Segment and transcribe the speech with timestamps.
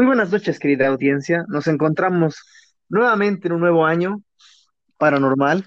[0.00, 1.44] Muy buenas noches, querida audiencia.
[1.48, 2.42] Nos encontramos
[2.88, 4.22] nuevamente en un nuevo año
[4.96, 5.66] paranormal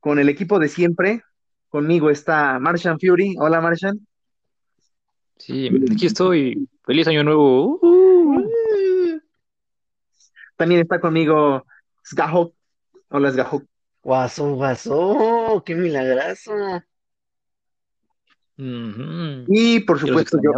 [0.00, 1.22] con el equipo de siempre.
[1.68, 3.36] Conmigo está Martian Fury.
[3.38, 4.04] Hola, Martian.
[5.36, 6.68] Sí, aquí estoy.
[6.84, 7.78] Feliz año nuevo.
[7.80, 9.20] Uh.
[10.56, 11.64] También está conmigo
[12.04, 12.52] Sgahok.
[13.10, 13.64] Hola, Sgahok.
[14.02, 15.76] Guaso, guaso, qué
[18.58, 20.50] Y por supuesto yo,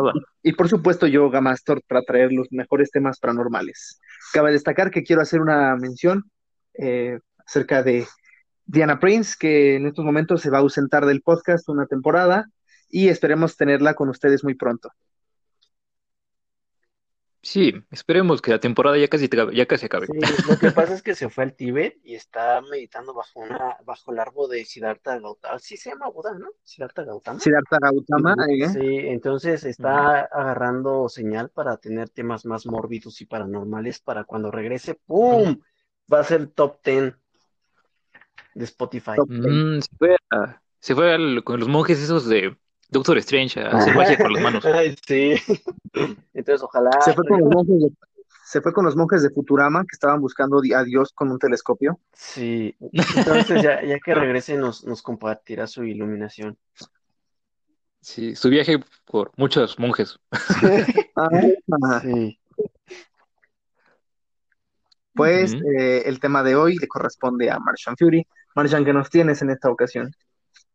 [0.42, 4.00] y por supuesto yo, Gamastor, para traer los mejores temas paranormales.
[4.32, 6.24] Cabe destacar que quiero hacer una mención
[6.74, 8.06] eh, acerca de
[8.64, 12.46] Diana Prince, que en estos momentos se va a ausentar del podcast una temporada
[12.88, 14.90] y esperemos tenerla con ustedes muy pronto.
[17.42, 20.06] Sí, esperemos que la temporada ya casi, ya casi acabe.
[20.06, 20.12] Sí,
[20.46, 24.12] lo que pasa es que se fue al Tíbet y está meditando bajo una, bajo
[24.12, 25.58] el árbol de Siddhartha Gautama.
[25.58, 26.48] Sí se llama Buda, ¿no?
[26.64, 27.40] Siddhartha Gautama.
[27.40, 28.68] Siddhartha Gautama, ¿eh?
[28.68, 34.94] Sí, entonces está agarrando señal para tener temas más mórbidos y paranormales para cuando regrese,
[35.06, 35.60] ¡pum!
[36.12, 37.14] Va a ser top 10
[38.54, 39.12] de Spotify.
[39.16, 42.56] Top Mm, se fue, a- se fue al- con los monjes esos de
[42.90, 44.64] Doctor Strange a hacer magia con las manos.
[44.64, 45.34] Ay, sí.
[46.34, 46.90] Entonces, ojalá.
[47.04, 47.90] Se fue con los monjes de,
[48.50, 52.00] se fue con los monjes de Futurama que estaban buscando a Dios con un telescopio.
[52.12, 52.74] Sí,
[53.16, 56.58] entonces ya, ya que regrese nos, nos compartirá su iluminación.
[58.00, 60.18] Sí, su viaje por muchos monjes.
[61.16, 62.38] Ah, Sí.
[65.12, 68.26] pues eh, el tema de hoy le corresponde a Martian Fury.
[68.54, 70.10] Martian, ¿qué nos tienes en esta ocasión?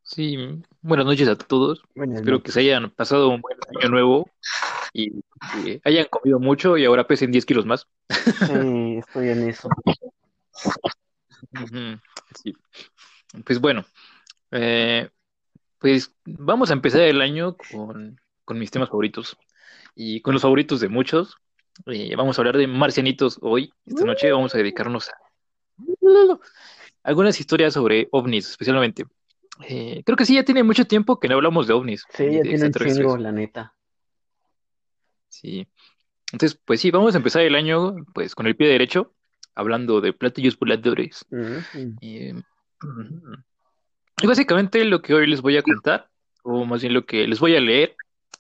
[0.05, 0.37] Sí,
[0.81, 1.81] buenas noches a todos.
[1.95, 4.29] Buenas Espero que se hayan pasado un buen año nuevo
[4.93, 5.23] y
[5.63, 7.87] que hayan comido mucho y ahora pesen 10 kilos más.
[8.45, 9.67] Sí, estoy en eso.
[12.43, 12.53] Sí.
[13.43, 13.83] Pues bueno,
[14.51, 15.09] eh,
[15.79, 19.35] pues vamos a empezar el año con, con mis temas favoritos
[19.95, 21.37] y con los favoritos de muchos.
[21.87, 23.73] Eh, vamos a hablar de marcianitos hoy.
[23.87, 25.13] Esta noche vamos a dedicarnos a
[27.01, 29.05] algunas historias sobre ovnis, especialmente.
[29.61, 32.41] Eh, creo que sí, ya tiene mucho tiempo que no hablamos de ovnis Sí, ya
[32.41, 33.73] tiene un chingo, la neta.
[35.29, 35.67] Sí.
[36.31, 39.13] Entonces, pues sí, vamos a empezar el año pues con el pie derecho,
[39.53, 41.25] hablando de platillos voladores.
[42.01, 42.44] Y, ujú.
[44.21, 46.09] Y básicamente lo que hoy les voy a contar,
[46.44, 47.95] o más bien lo que les voy a leer,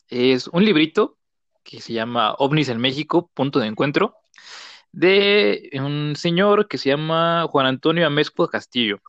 [0.09, 1.17] es un librito
[1.63, 4.15] que se llama OVNIs en México, punto de encuentro,
[4.91, 9.01] de un señor que se llama Juan Antonio Amezcua Castillo.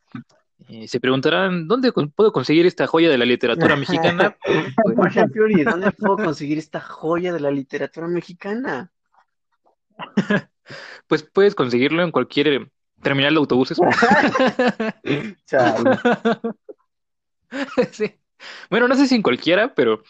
[0.69, 4.37] Eh, se preguntarán, ¿dónde con- puedo conseguir esta joya de la literatura mexicana?
[4.85, 5.15] Pues,
[5.65, 8.91] ¿dónde puedo conseguir esta joya de la literatura mexicana?
[11.07, 12.71] pues puedes conseguirlo en cualquier eh,
[13.03, 13.79] terminal de autobuses.
[17.93, 18.15] Sí.
[18.71, 20.03] Bueno, no sé si en cualquiera, pero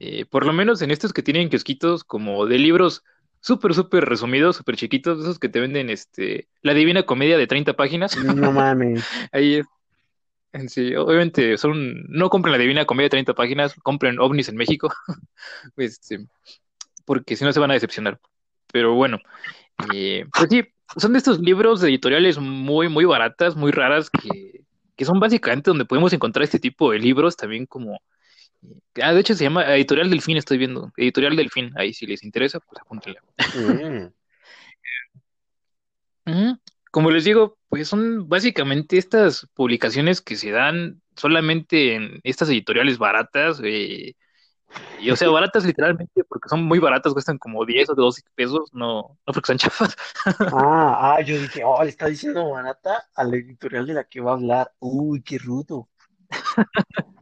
[0.00, 3.02] eh, por lo menos en estos que tienen kiosquitos como de libros
[3.40, 7.74] súper, súper resumidos, súper chiquitos, esos que te venden este, la Divina Comedia de 30
[7.74, 8.16] páginas.
[8.16, 9.06] No mames.
[9.32, 9.66] Ahí es.
[10.58, 14.56] En Sí, obviamente son, no compren la Divina Comedia de 30 páginas, compren OVNIs en
[14.56, 14.92] México,
[15.76, 16.26] este,
[17.04, 18.20] porque si no se van a decepcionar.
[18.72, 19.18] Pero bueno,
[19.94, 20.64] eh, pues sí,
[20.96, 24.62] son de estos libros editoriales muy, muy baratas, muy raras, que,
[24.96, 28.00] que son básicamente donde podemos encontrar este tipo de libros, también como,
[28.62, 32.22] eh, ah, de hecho se llama Editorial Delfín, estoy viendo, Editorial Delfín, ahí si les
[32.22, 33.22] interesa, pues apúntenla.
[33.54, 34.08] Mm.
[36.98, 42.98] Como les digo, pues son básicamente estas publicaciones que se dan solamente en estas editoriales
[42.98, 44.16] baratas, eh,
[44.98, 48.70] y o sea, baratas literalmente porque son muy baratas, cuestan como 10 o 12 pesos,
[48.72, 49.96] no, no porque sean chafas.
[50.24, 54.20] Ah, ah, yo dije, oh, le está diciendo barata a la editorial de la que
[54.20, 54.72] va a hablar.
[54.80, 55.88] Uy, qué rudo.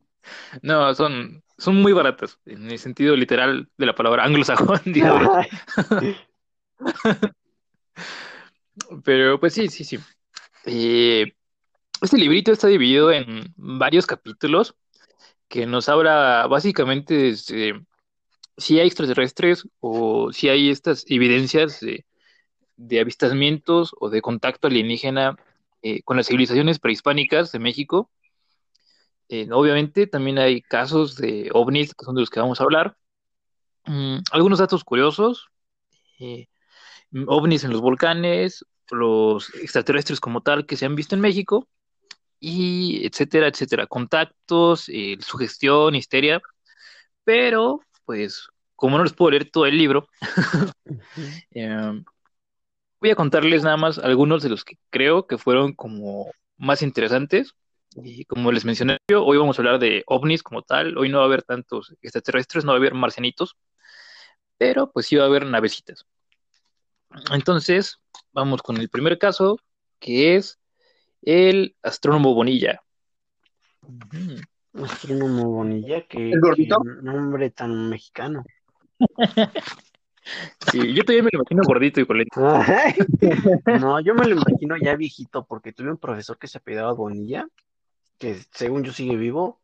[0.63, 5.47] No, son, son muy baratas, en el sentido literal de la palabra anglosajón, digamos.
[9.05, 9.99] Pero pues sí, sí, sí.
[10.65, 11.33] Eh,
[12.03, 14.75] este librito está dividido en varios capítulos
[15.49, 17.81] que nos habla básicamente desde
[18.57, 22.05] si hay extraterrestres o si hay estas evidencias de,
[22.77, 25.37] de avistamientos o de contacto alienígena
[25.83, 28.11] eh, con las civilizaciones prehispánicas de México.
[29.29, 32.97] Eh, obviamente también hay casos de ovnis, que son de los que vamos a hablar.
[33.87, 35.49] Mm, algunos datos curiosos,
[36.19, 36.49] eh,
[37.27, 41.69] ovnis en los volcanes, los extraterrestres como tal que se han visto en México,
[42.41, 43.87] y etcétera, etcétera.
[43.87, 46.41] Contactos, eh, sugestión, histeria,
[47.25, 50.09] pero pues como no les puedo leer todo el libro,
[51.53, 52.03] eh,
[53.01, 57.55] voy a contarles nada más algunos de los que creo que fueron como más interesantes.
[58.05, 60.99] Y como les mencioné hoy vamos a hablar de ovnis como tal.
[60.99, 63.57] Hoy no va a haber tantos extraterrestres, no va a haber marcianitos,
[64.59, 66.07] pero pues sí va a haber navecitas.
[67.33, 67.99] Entonces,
[68.33, 69.59] vamos con el primer caso,
[69.99, 70.59] que es
[71.23, 72.81] el astrónomo Bonilla.
[74.75, 76.79] Astrónomo Bonilla, que, ¿El gordito?
[76.83, 78.45] que nombre tan mexicano.
[80.73, 82.37] Sí, yo todavía me lo imagino gordito y con lentes.
[83.81, 87.47] No, yo me lo imagino ya viejito, porque tuve un profesor que se apellidaba Bonilla,
[88.19, 89.61] que según yo sigue vivo,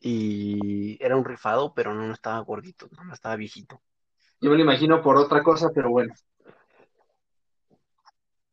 [0.00, 3.80] y era un rifado, pero no, no estaba gordito, no, no estaba viejito.
[4.40, 6.12] Yo me lo imagino por otra cosa, pero bueno.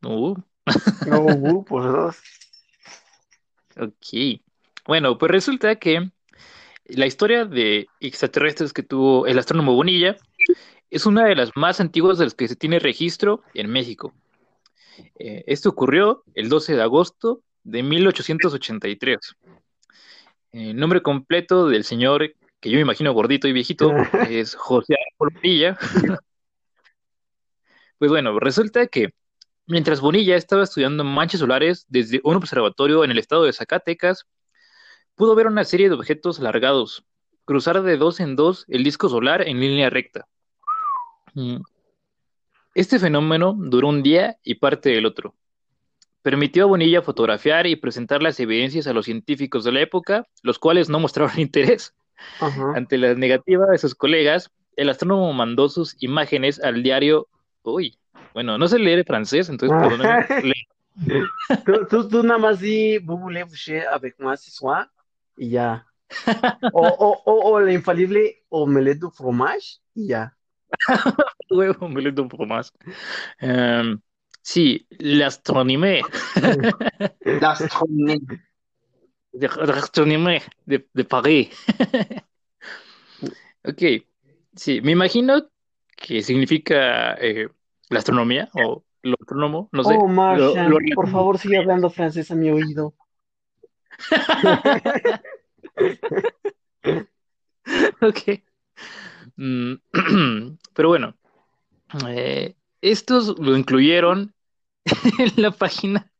[0.02, 0.44] No, uh,
[1.66, 2.18] por dos.
[3.78, 4.42] ok.
[4.88, 6.10] Bueno, pues resulta que
[6.86, 10.18] la historia de extraterrestres que tuvo el astrónomo Bonilla
[10.90, 14.14] es una de las más antiguas de las que se tiene registro en México.
[15.18, 19.36] Eh, esto ocurrió el 12 de agosto de 1883.
[20.52, 23.94] El nombre completo del señor, que yo me imagino gordito y viejito,
[24.30, 25.78] es José Bonilla.
[27.98, 29.14] Pues bueno, resulta que
[29.72, 34.28] mientras Bonilla estaba estudiando manchas solares desde un observatorio en el estado de Zacatecas,
[35.16, 37.06] pudo ver una serie de objetos alargados,
[37.46, 40.28] cruzar de dos en dos el disco solar en línea recta.
[41.36, 41.62] Mm.
[42.76, 45.36] Este fenómeno duró un día y parte del otro.
[46.22, 50.60] Permitió a Bonilla fotografiar y presentar las evidencias a los científicos de la época, los
[50.60, 51.96] cuales no mostraron interés.
[52.76, 57.30] Ante la negativa de sus colegas, el astrónomo mandó sus imágenes al diario.
[57.64, 57.98] Uy,
[58.34, 60.26] bueno, no sé leer francés, entonces perdónenme.
[60.44, 60.54] Le-
[61.66, 64.88] Tú, tú, tú nada más di Vous voulez coucher avec moi ce soir
[65.38, 65.86] y ya.
[66.74, 70.36] O, o, o, o la infalible omelette du fromage y ya.
[71.50, 72.74] Huevo, un poco más.
[73.40, 74.00] Em,
[74.42, 76.02] sí, l'astronomie.
[77.24, 78.18] La astronomía.
[79.34, 81.50] de l'astronomie de, de París.
[83.64, 83.82] Ok,
[84.56, 85.50] sí, me imagino
[85.96, 87.48] que significa eh,
[87.92, 89.96] la astronomía o lo astrónomo, no sé.
[90.00, 92.94] Oh, Lo- Martian, lo- por favor, sigue hablando francés a mi oído.
[98.02, 98.42] Ok.
[99.38, 99.74] Mm,
[100.74, 101.16] Pero bueno,
[102.10, 104.34] eh, estos lo incluyeron
[105.20, 106.12] en la página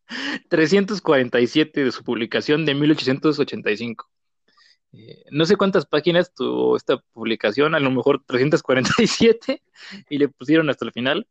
[0.50, 4.08] 347 de su publicación de 1885.
[4.94, 9.62] Eh, no sé cuántas páginas tuvo esta publicación, a lo mejor 347,
[10.10, 11.28] y le pusieron hasta el final.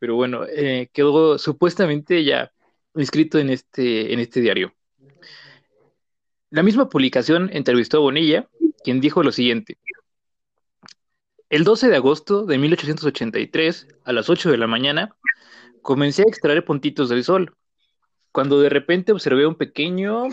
[0.00, 2.50] Pero bueno, eh, quedó supuestamente ya
[2.96, 4.74] inscrito en este, en este diario.
[6.50, 8.48] La misma publicación entrevistó a Bonilla,
[8.82, 9.78] quien dijo lo siguiente.
[11.48, 15.16] El 12 de agosto de 1883, a las 8 de la mañana,
[15.82, 17.54] comencé a extraer puntitos del sol,
[18.32, 20.24] cuando de repente observé un pequeño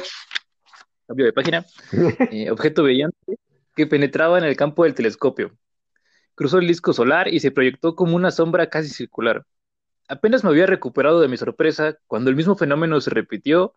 [1.08, 1.66] cambio de página,
[2.32, 3.38] eh, objeto brillante
[3.76, 5.58] que penetraba en el campo del telescopio.
[6.36, 9.46] Cruzó el disco solar y se proyectó como una sombra casi circular.
[10.08, 13.74] Apenas me había recuperado de mi sorpresa cuando el mismo fenómeno se repitió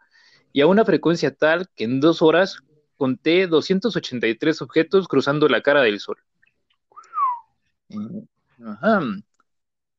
[0.52, 2.62] y a una frecuencia tal que en dos horas
[2.96, 6.18] conté 283 objetos cruzando la cara del sol.
[8.64, 9.00] Ajá.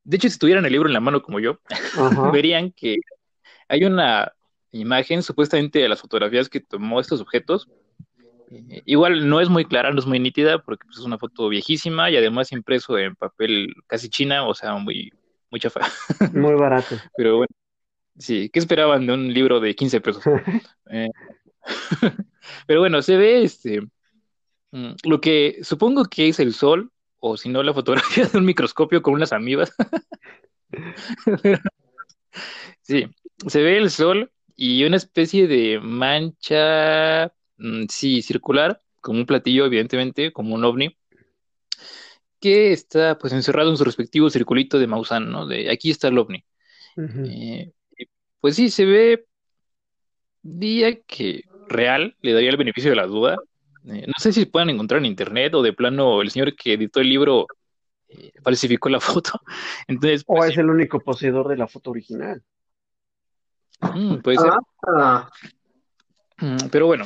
[0.04, 1.60] De hecho, si tuvieran el libro en la mano como yo,
[1.98, 2.32] Ajá.
[2.32, 2.98] verían que
[3.68, 4.32] hay una
[4.72, 7.68] imagen supuestamente de las fotografías que tomó estos objetos.
[8.50, 11.50] Eh, igual no es muy clara, no es muy nítida porque pues, es una foto
[11.50, 15.12] viejísima y además impreso en papel casi china, o sea, muy,
[15.52, 15.82] muy chafa.
[16.34, 16.96] Muy barato.
[17.16, 17.54] Pero bueno,
[18.18, 20.24] sí, ¿qué esperaban de un libro de 15 pesos?
[20.90, 21.10] Eh,
[22.68, 23.82] pero bueno, se ve este,
[24.72, 28.46] mm, lo que supongo que es el sol, o si no, la fotografía de un
[28.46, 29.72] microscopio con unas amibas.
[32.82, 33.06] Sí,
[33.48, 37.28] se ve el sol y una especie de mancha,
[37.58, 40.98] mm, sí, circular, como un platillo, evidentemente, como un ovni,
[42.42, 45.46] que está pues encerrado en su respectivo circulito de Maussan, ¿no?
[45.46, 46.44] De aquí está el ovni.
[46.98, 48.06] Eh, y,
[48.42, 49.26] pues sí, se ve,
[50.42, 53.38] diría que real, le daría el beneficio de la duda.
[53.86, 57.00] Eh, no sé si puedan encontrar en internet o de plano el señor que editó
[57.00, 57.48] el libro
[58.10, 59.40] eh, falsificó la foto.
[59.88, 62.42] Entonces, O pues, es el único poseedor de la foto original.
[63.80, 64.52] mm, puede ser.
[64.98, 65.30] Ah,
[66.42, 67.06] Mm, Pero bueno,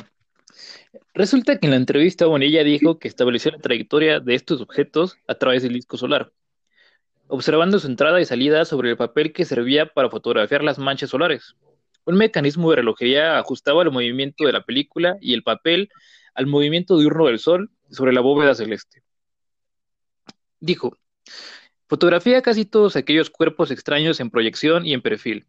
[1.14, 5.34] resulta que en la entrevista Bonilla dijo que estableció la trayectoria de estos objetos a
[5.34, 6.32] través del disco solar,
[7.28, 11.56] observando su entrada y salida sobre el papel que servía para fotografiar las manchas solares.
[12.04, 15.88] Un mecanismo de relojería ajustaba el movimiento de la película y el papel
[16.34, 19.02] al movimiento diurno del sol sobre la bóveda celeste.
[20.60, 20.96] Dijo,
[21.88, 25.46] fotografía casi todos aquellos cuerpos extraños en proyección y en perfil.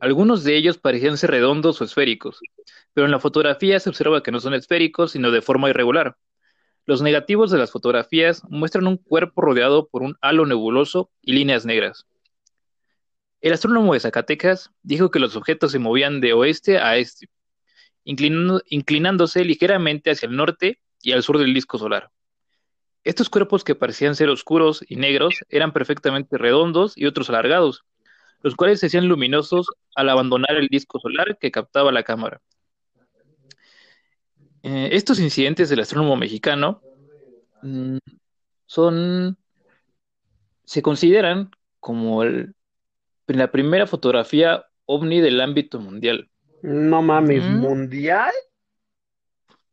[0.00, 2.40] Algunos de ellos parecían ser redondos o esféricos,
[2.92, 6.16] pero en la fotografía se observa que no son esféricos, sino de forma irregular.
[6.86, 11.64] Los negativos de las fotografías muestran un cuerpo rodeado por un halo nebuloso y líneas
[11.64, 12.06] negras.
[13.40, 17.28] El astrónomo de Zacatecas dijo que los objetos se movían de oeste a este,
[18.04, 22.10] inclinándose ligeramente hacia el norte y al sur del disco solar.
[23.02, 27.84] Estos cuerpos que parecían ser oscuros y negros eran perfectamente redondos y otros alargados,
[28.44, 32.42] los cuales se hacían luminosos al abandonar el disco solar que captaba la cámara.
[34.62, 36.82] Eh, estos incidentes del astrónomo mexicano
[37.62, 37.96] mm,
[38.66, 39.38] son,
[40.64, 46.28] se consideran como la primera fotografía ovni del ámbito mundial.
[46.60, 48.32] No mames, ¿mundial?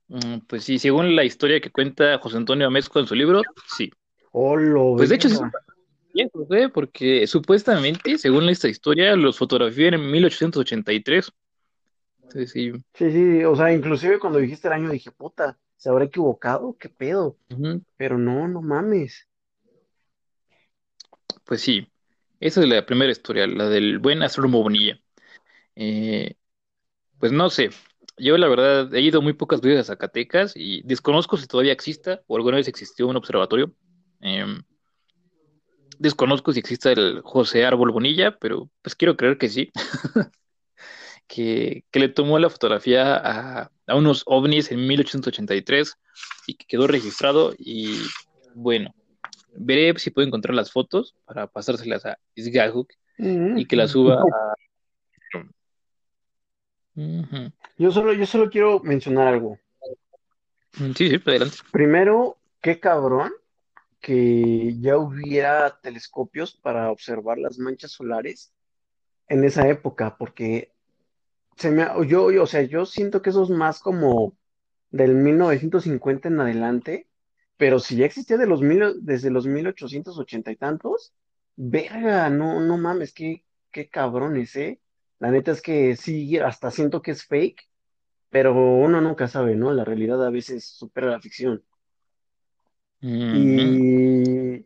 [0.07, 3.91] Mm, pues sí, según la historia que cuenta José Antonio Amezco en su libro, sí.
[4.31, 5.27] Oh, lo pues de hecho,
[6.13, 6.70] sí, ¿eh?
[6.70, 11.32] porque supuestamente, según esta historia, los fotografiaron en 1883.
[12.48, 12.72] sí.
[12.94, 16.75] Sí, sí, o sea, inclusive cuando dijiste el año dije, puta, ¿se habrá equivocado?
[16.80, 17.38] ¿Qué pedo?
[17.98, 19.27] Pero no, no mames.
[21.46, 21.88] Pues sí,
[22.39, 25.00] esa es la primera historia, la del buen astrónomo Bonilla.
[25.75, 26.36] Eh,
[27.20, 27.70] pues no sé,
[28.18, 32.22] yo la verdad he ido muy pocas veces a Zacatecas y desconozco si todavía exista
[32.27, 33.74] o alguna vez existió un observatorio.
[34.22, 34.62] Em,
[36.01, 39.72] desconozco si existe el José Árbol Bonilla, pero pues quiero creer que sí.
[41.27, 45.98] que, le tomó la fotografía a, unos ovnis en 1883
[46.48, 48.00] y que quedó registrado y
[48.55, 48.93] bueno,
[49.53, 54.55] veré si puedo encontrar las fotos para pasárselas a Isgahuk y que las suba a
[57.77, 59.58] yo solo, yo solo quiero mencionar algo.
[60.77, 61.58] Mm, sí, sí, adelante.
[61.72, 63.31] Primero, qué cabrón
[64.01, 68.53] que ya hubiera telescopios para observar las manchas solares
[69.27, 70.74] en esa época, porque
[71.55, 74.36] se me, yo, o sea, yo siento que eso es más como
[74.89, 77.08] del 1950 en adelante,
[77.58, 81.13] pero si ya existía de los mil, desde los 1880 y tantos,
[81.55, 84.81] verga, no, no mames, qué, qué cabrones, ¿eh?
[85.20, 87.70] La neta es que sí, hasta siento que es fake,
[88.31, 89.72] pero uno nunca sabe, ¿no?
[89.72, 91.63] La realidad a veces supera la ficción.
[93.01, 94.65] Y,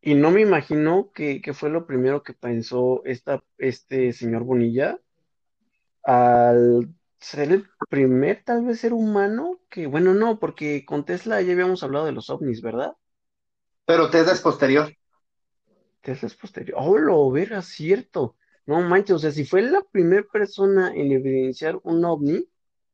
[0.00, 4.98] y no me imagino que, fue lo primero que pensó esta, este señor Bonilla
[6.04, 6.88] al
[7.18, 11.82] ser el primer, tal vez, ser humano que, bueno, no, porque con Tesla ya habíamos
[11.82, 12.92] hablado de los ovnis, ¿verdad?
[13.84, 14.94] Pero Tesla es posterior.
[16.00, 16.78] Tesla es posterior.
[16.80, 18.36] Oh, lo verá, cierto.
[18.66, 22.48] No manches, o sea, si fue la primera persona en evidenciar un ovni,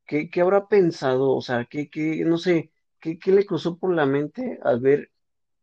[0.06, 1.32] ¿qué, qué habrá pensado?
[1.32, 2.72] O sea, ¿qué, qué, no sé,
[3.04, 5.10] qué, qué le cruzó por la mente al ver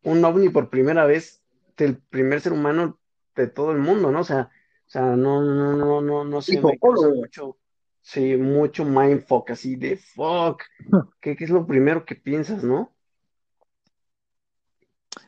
[0.04, 1.42] un ovni por primera vez
[1.76, 3.00] del primer ser humano
[3.34, 4.20] de todo el mundo, ¿no?
[4.20, 4.48] O sea,
[4.86, 7.58] o sea, no, no, no, no, no sé, me mucho,
[8.00, 10.62] sí, mucho mindfuck, así de fuck.
[11.20, 12.92] ¿Qué, qué es lo primero que piensas, no?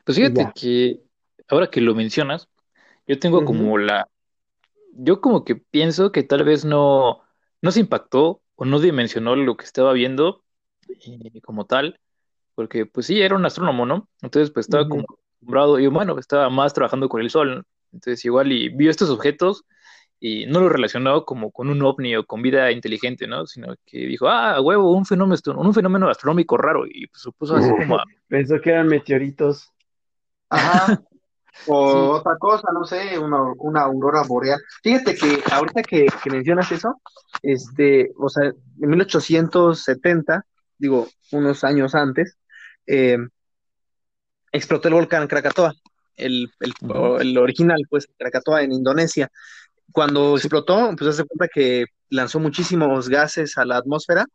[0.05, 1.01] Pues fíjate que
[1.49, 2.47] ahora que lo mencionas,
[3.07, 4.07] yo tengo como la,
[4.93, 7.23] yo como que pienso que tal vez no,
[7.61, 10.45] no se impactó o no dimensionó lo que estaba viendo
[10.87, 11.99] eh, como tal,
[12.55, 14.07] porque pues sí, era un astrónomo, ¿no?
[14.21, 18.51] Entonces pues estaba como acostumbrado y bueno, estaba más trabajando con el sol, entonces igual
[18.51, 19.65] y vio estos objetos
[20.19, 23.45] y no lo relacionó como con un ovni o con vida inteligente, ¿no?
[23.45, 27.69] Sino que dijo, ah, huevo, un fenómeno, un fenómeno astronómico raro y pues supuso así
[27.69, 27.99] como...
[28.27, 29.71] Pensó que eran meteoritos.
[30.49, 31.01] Ajá.
[31.67, 34.59] O otra cosa, no sé, una, una aurora boreal.
[34.83, 37.01] Fíjate que ahorita que, mencionas eso,
[37.41, 40.45] este, o sea, en 1870,
[40.77, 42.37] digo, unos años antes,
[42.87, 43.17] eh,
[44.51, 45.73] explotó el volcán Krakatoa,
[46.15, 49.29] el, el, original, pues, Krakatoa en Indonesia.
[49.91, 54.25] Cuando explotó, pues se cuenta que lanzó muchísimos gases a la atmósfera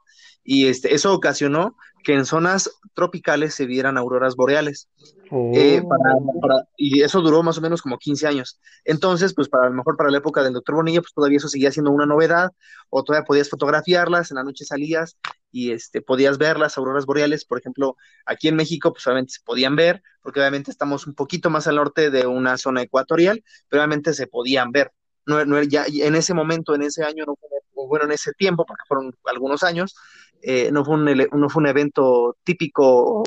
[0.43, 4.89] y este, eso ocasionó que en zonas tropicales se vieran auroras boreales.
[5.33, 6.63] Eh, oh.
[6.77, 8.59] y eso duró más o menos como 15 años.
[8.85, 11.71] Entonces, pues para lo mejor para la época del doctor Bonilla, pues todavía eso seguía
[11.71, 12.51] siendo una novedad,
[12.89, 15.17] o todavía podías fotografiarlas, en la noche salías
[15.53, 19.41] y este, podías ver las auroras boreales, por ejemplo, aquí en México, pues obviamente se
[19.45, 23.83] podían ver, porque obviamente estamos un poquito más al norte de una zona ecuatorial, pero
[23.83, 24.93] obviamente se podían ver.
[25.31, 27.49] No, no, ya, en ese momento, en ese año, no fue,
[27.87, 29.95] bueno, en ese tiempo, porque fueron algunos años,
[30.43, 33.23] eh, no, fue un, no fue un evento típico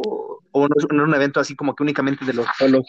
[0.51, 2.85] o, no, era un evento así como que únicamente de los solos,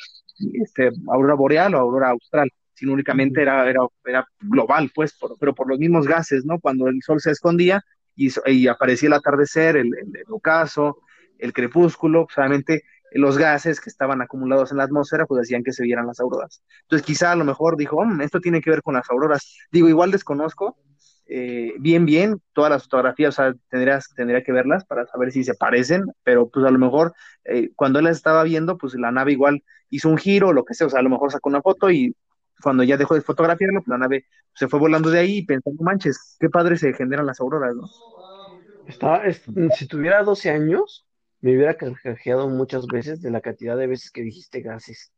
[0.54, 5.68] este, aurora boreal o aurora austral, sino únicamente era, era, era global, pues, pero por
[5.68, 6.58] los mismos gases, ¿no?
[6.58, 7.82] Cuando el sol se escondía
[8.16, 10.98] y, y aparecía el atardecer, el, el, ocaso,
[11.38, 12.82] el crepúsculo, pues, obviamente
[13.14, 16.62] los gases que estaban acumulados en la atmósfera, pues hacían que se vieran las auroras.
[16.82, 19.56] Entonces, quizá a lo mejor dijo, oh, esto tiene que ver con las auroras.
[19.72, 20.78] Digo, igual desconozco,
[21.26, 25.44] eh, bien, bien, todas las fotografías, o sea, tendrías, tendría que verlas para saber si
[25.44, 29.10] se parecen, pero pues a lo mejor eh, cuando él las estaba viendo, pues la
[29.12, 31.62] nave igual hizo un giro, lo que sea, o sea, a lo mejor sacó una
[31.62, 32.16] foto y
[32.62, 35.82] cuando ya dejó de fotografiarlo, pues la nave se fue volando de ahí y pensando,
[35.82, 37.90] manches, qué padre se generan las auroras, ¿no?
[38.84, 41.03] Está, es- si tuviera 12 años,
[41.44, 45.12] me hubiera carcajeado muchas veces de la cantidad de veces que dijiste gases.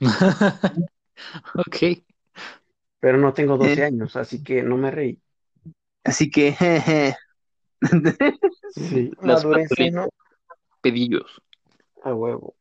[1.54, 1.76] Ok.
[3.00, 3.84] Pero no tengo 12 Eh.
[3.84, 5.18] años, así que no me reí.
[6.04, 7.16] Así que, jeje.
[8.74, 9.44] Sí, Las.
[9.44, 10.08] ¿no?
[10.82, 11.42] Pedillos.
[12.02, 12.54] A huevo.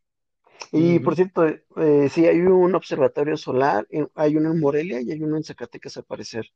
[0.72, 5.12] Y por cierto, eh, sí, hay un observatorio solar, en- hay uno en Morelia y
[5.12, 6.50] hay uno en Zacatecas, al parecer.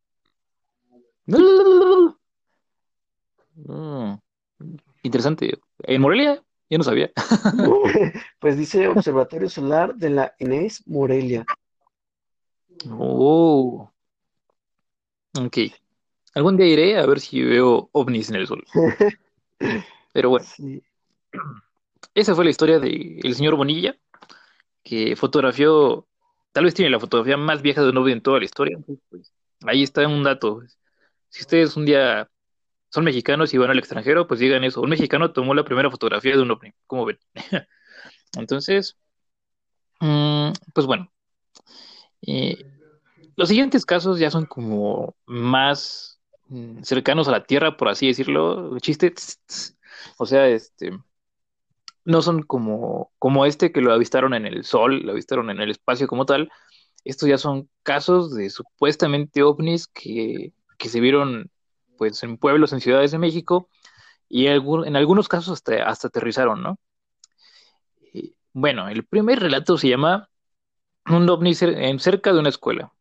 [1.28, 2.14] Mm,
[5.06, 5.60] Interesante.
[5.84, 7.12] En Morelia, yo no sabía.
[8.40, 11.46] Pues dice Observatorio Solar de la Inés Morelia.
[12.90, 13.92] Oh.
[15.40, 15.58] Ok.
[16.34, 18.64] Algún día iré a ver si veo ovnis en el sol.
[20.14, 20.82] Pero bueno, Sí.
[22.14, 23.96] esa fue la historia del señor Bonilla,
[24.84, 26.08] que fotografió,
[26.52, 28.78] tal vez tiene la fotografía más vieja de un ovni en toda la historia.
[29.10, 29.32] Pues,
[29.66, 30.62] ahí está un dato.
[31.30, 32.30] Si ustedes un día
[32.96, 34.80] son mexicanos y van al extranjero, pues digan eso.
[34.82, 36.72] Un mexicano tomó la primera fotografía de un ovni.
[36.88, 37.20] ¿Cómo ven?
[38.38, 38.98] Entonces,
[40.00, 41.12] mm, pues bueno.
[42.22, 42.58] Eh,
[43.36, 48.80] los siguientes casos ya son como más mm, cercanos a la Tierra, por así decirlo.
[48.80, 49.14] Chiste.
[50.18, 50.98] O sea, este,
[52.06, 55.72] no son como, como este que lo avistaron en el Sol, lo avistaron en el
[55.72, 56.50] espacio como tal.
[57.04, 61.52] Estos ya son casos de supuestamente ovnis que, que se vieron
[61.98, 63.70] pues en pueblos, en ciudades de México,
[64.30, 66.80] y en algunos casos hasta, aterrizaron, ¿no?
[68.54, 70.30] Bueno, el primer relato se llama
[71.08, 72.92] Un ovni cerca de una escuela.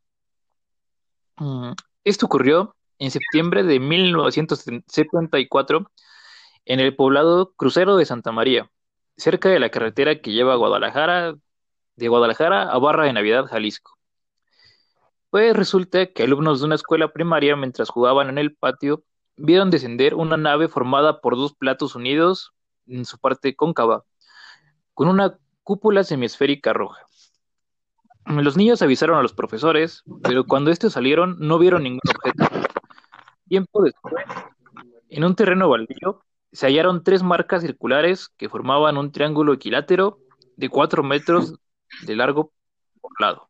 [1.37, 1.73] Mm,
[2.05, 5.91] Esto ocurrió en septiembre de 1974
[6.67, 8.71] en el poblado Crucero de Santa María,
[9.17, 11.35] cerca de la carretera que lleva a Guadalajara,
[11.97, 13.94] de Guadalajara a Barra de Navidad, Jalisco.
[15.35, 19.03] Pues resulta que alumnos de una escuela primaria, mientras jugaban en el patio,
[19.37, 22.53] vieron descender una nave formada por dos platos unidos
[22.87, 24.05] en su parte cóncava,
[24.92, 27.05] con una cúpula semiesférica roja.
[28.27, 32.44] Los niños avisaron a los profesores, pero cuando estos salieron no vieron ningún objeto.
[33.49, 34.25] Tiempo después,
[35.09, 40.20] en un terreno baldío, se hallaron tres marcas circulares que formaban un triángulo equilátero
[40.57, 41.57] de cuatro metros
[42.07, 42.53] de largo
[43.01, 43.49] por lado.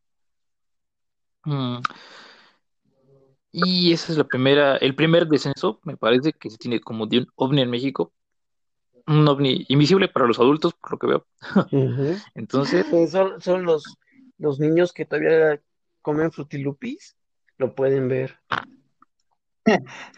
[1.46, 1.78] Mm,
[3.52, 7.18] Y esa es la primera, el primer descenso, me parece que se tiene como de
[7.18, 8.12] un ovni en México.
[9.06, 11.26] Un ovni invisible para los adultos, por lo que veo.
[12.34, 13.84] Entonces, Eh, Son, son los,
[14.38, 15.60] los niños que todavía
[16.02, 17.16] comen frutilupis,
[17.58, 18.38] lo pueden ver.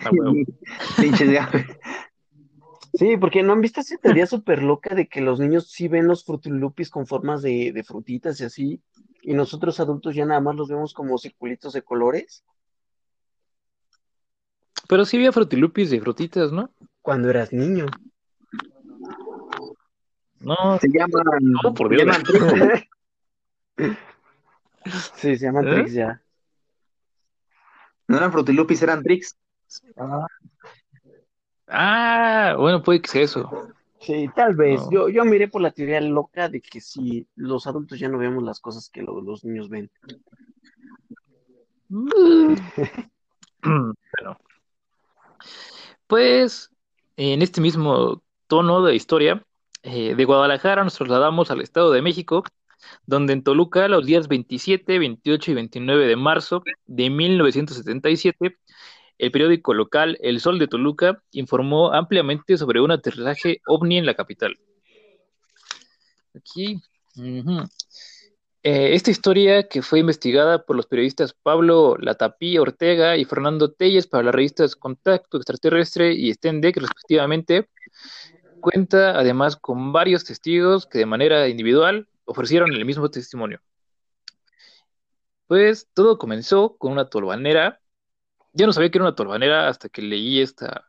[2.94, 6.06] Sí, porque no han visto esa teoría súper loca de que los niños sí ven
[6.06, 8.82] los frutilupis con formas de, de frutitas y así,
[9.26, 12.44] y nosotros adultos ya nada más los vemos como circulitos de colores
[14.88, 16.70] Pero sí había frutilupis de frutitas, ¿no?
[17.02, 17.86] cuando eras niño.
[20.40, 22.06] No, Se llaman, No, por se Dios.
[22.06, 22.88] llaman Trix.
[25.16, 25.70] Sí, se llaman ¿Eh?
[25.74, 26.22] tricks ya.
[28.06, 29.36] No eran frutilupis, eran tricks.
[31.66, 33.50] Ah, bueno, puede que sea eso.
[34.07, 34.81] Sí, tal vez.
[34.83, 34.90] No.
[34.92, 38.42] Yo, yo miré por la teoría loca de que si los adultos ya no vemos
[38.45, 39.90] las cosas que lo- los niños ven.
[43.62, 44.38] Bueno,
[46.07, 46.71] pues
[47.16, 49.45] en este mismo tono de historia,
[49.83, 52.45] eh, de Guadalajara nos trasladamos al Estado de México,
[53.07, 58.57] donde en Toluca, los días 27, 28 y 29 de marzo de 1977,
[59.18, 64.14] el periódico local El Sol de Toluca informó ampliamente sobre un aterrizaje ovni en la
[64.14, 64.57] capital.
[66.35, 66.81] Aquí.
[68.62, 74.09] Eh, esta historia, que fue investigada por los periodistas Pablo Latapí Ortega y Fernando Telles
[74.09, 77.68] para las revistas Contacto Extraterrestre y Stendek, respectivamente,
[78.61, 83.61] cuenta además con varios testigos que de manera individual ofrecieron el mismo testimonio.
[85.46, 87.81] Pues todo comenzó con una tolvanera.
[88.57, 90.88] Yo no sabía que era una tolvanera hasta que leí esta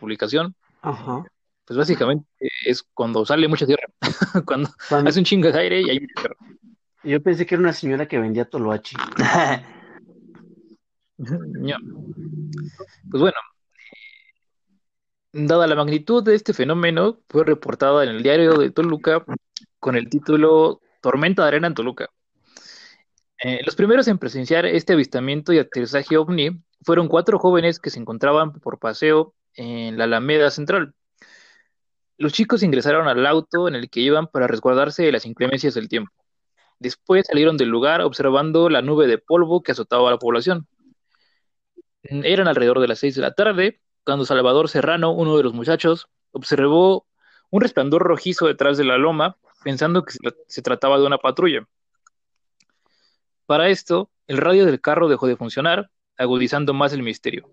[0.00, 0.54] publicación.
[0.82, 1.24] Ajá.
[1.64, 2.26] Pues básicamente
[2.64, 3.86] es cuando sale mucha tierra,
[4.46, 6.36] cuando Cuando- hace un chingo de aire y hay mucha tierra.
[7.04, 8.96] yo pensé que era una señora que vendía toloache.
[11.18, 11.76] No.
[13.10, 13.36] Pues bueno,
[15.32, 19.24] dada la magnitud de este fenómeno, fue reportada en el diario de Toluca
[19.78, 22.08] con el título Tormenta de arena en Toluca.
[23.44, 27.98] Eh, los primeros en presenciar este avistamiento y aterrizaje ovni fueron cuatro jóvenes que se
[28.00, 30.94] encontraban por paseo en la Alameda Central.
[32.18, 35.88] Los chicos ingresaron al auto en el que iban para resguardarse de las inclemencias del
[35.88, 36.12] tiempo.
[36.78, 40.66] Después salieron del lugar observando la nube de polvo que azotaba a la población.
[42.02, 46.08] Eran alrededor de las seis de la tarde cuando Salvador Serrano, uno de los muchachos,
[46.32, 47.06] observó
[47.50, 50.14] un resplandor rojizo detrás de la loma, pensando que
[50.48, 51.68] se trataba de una patrulla.
[53.46, 55.90] Para esto, el radio del carro dejó de funcionar,
[56.22, 57.48] agudizando más el misterio.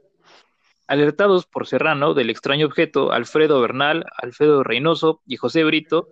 [0.88, 6.10] Alertados por Serrano del extraño objeto, Alfredo Bernal, Alfredo Reynoso y José Brito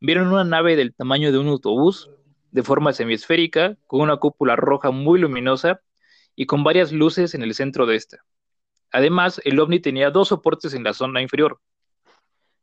[0.00, 2.10] vieron una nave del tamaño de un autobús,
[2.50, 5.80] de forma semiesférica, con una cúpula roja muy luminosa
[6.36, 8.24] y con varias luces en el centro de esta.
[8.92, 11.60] Además, el ovni tenía dos soportes en la zona inferior.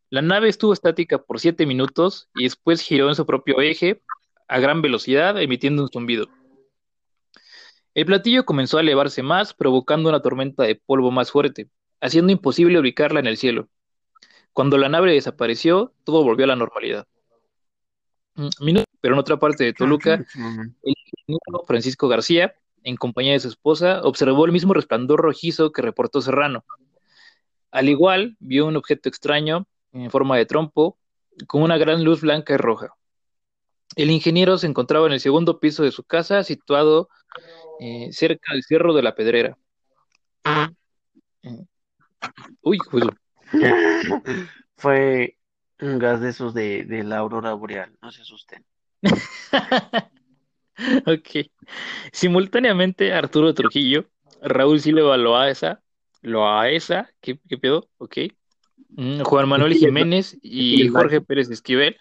[0.10, 4.02] La nave estuvo estática por siete minutos y después giró en su propio eje
[4.48, 6.28] a gran velocidad, emitiendo un zumbido.
[7.94, 12.80] El platillo comenzó a elevarse más, provocando una tormenta de polvo más fuerte, haciendo imposible
[12.80, 13.68] ubicarla en el cielo.
[14.54, 17.08] Cuando la nave desapareció, todo volvió a la normalidad.
[18.36, 18.48] Mm,
[19.02, 24.02] pero en otra parte de Toluca, el ingeniero Francisco García en compañía de su esposa,
[24.04, 26.66] observó el mismo resplandor rojizo que reportó Serrano.
[27.72, 30.98] Al igual, vio un objeto extraño en forma de trompo
[31.48, 32.96] con una gran luz blanca y roja.
[33.96, 37.10] El ingeniero se encontraba en el segundo piso de su casa, situado
[37.80, 39.58] eh, cerca del Cerro de la Pedrera.
[41.44, 41.66] Eh,
[42.62, 43.06] uy, pues.
[44.78, 45.38] Fue
[45.80, 48.64] un gas de esos de, de la aurora boreal, no se asusten.
[51.06, 51.48] Ok.
[52.12, 54.06] Simultáneamente, Arturo Trujillo,
[54.42, 55.82] Raúl Silva Loaesa,
[56.22, 57.88] Loaesa, ¿qué, qué pedo?
[57.98, 58.18] Ok.
[58.90, 61.98] Mm, Juan Manuel Jiménez y Jorge Pérez Esquivel.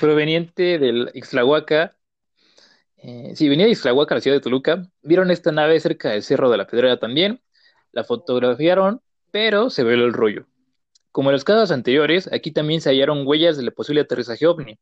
[0.00, 1.96] Proveniente del Ixtlahuaca.
[2.96, 4.90] Eh, sí, venía de Ixtlahuaca, la ciudad de Toluca.
[5.02, 7.40] Vieron esta nave cerca del Cerro de la Pedrera también.
[7.92, 10.46] La fotografiaron, pero se ve el rollo.
[11.12, 14.78] Como en los casos anteriores, aquí también se hallaron huellas del posible aterrizaje ovni.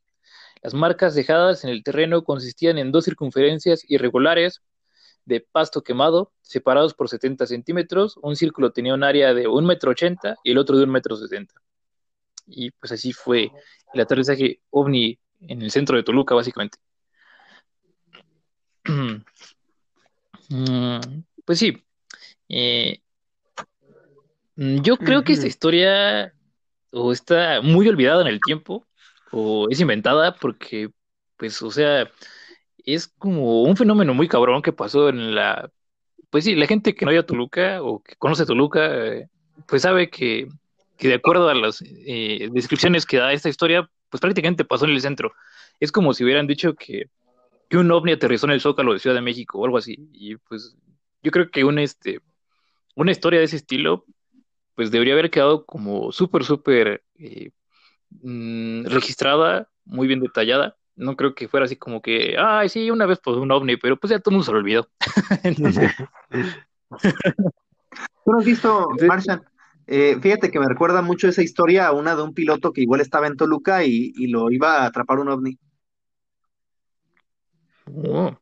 [0.62, 4.62] Las marcas dejadas en el terreno consistían en dos circunferencias irregulares
[5.24, 8.16] de pasto quemado, separados por 70 centímetros.
[8.22, 9.92] Un círculo tenía un área de 1,80 metro
[10.44, 11.65] y el otro de 1,70 metro.
[12.46, 13.50] Y pues así fue
[13.92, 16.78] el aterrizaje ovni en el centro de Toluca, básicamente.
[20.48, 21.82] Mm, pues sí,
[22.48, 23.00] eh,
[24.54, 26.32] yo creo que esta historia
[26.92, 28.86] o está muy olvidada en el tiempo
[29.32, 30.90] o es inventada porque,
[31.36, 32.10] pues, o sea,
[32.84, 35.70] es como un fenómeno muy cabrón que pasó en la...
[36.30, 39.28] Pues sí, la gente que no haya Toluca o que conoce Toluca, eh,
[39.66, 40.48] pues sabe que,
[40.96, 44.92] que, de acuerdo a las eh, descripciones que da esta historia, pues prácticamente pasó en
[44.92, 45.32] el centro.
[45.80, 47.10] Es como si hubieran dicho que,
[47.68, 50.08] que un ovni aterrizó en el Zócalo de Ciudad de México o algo así.
[50.12, 50.76] Y pues
[51.22, 52.20] yo creo que un, este,
[52.94, 54.04] una historia de ese estilo
[54.74, 57.50] pues debería haber quedado como súper, súper eh,
[58.22, 60.76] mm, registrada, muy bien detallada.
[60.96, 63.96] No creo que fuera así como que, ay, sí, una vez pues un ovni, pero
[63.96, 64.88] pues ya todo el mundo se lo olvidó.
[68.24, 69.42] ¿Tú no has visto, Marshall?
[69.86, 73.00] Eh, fíjate que me recuerda mucho esa historia a una de un piloto que igual
[73.00, 75.58] estaba en Toluca y, lo iba a atrapar un ovni.
[77.86, 78.36] Oh.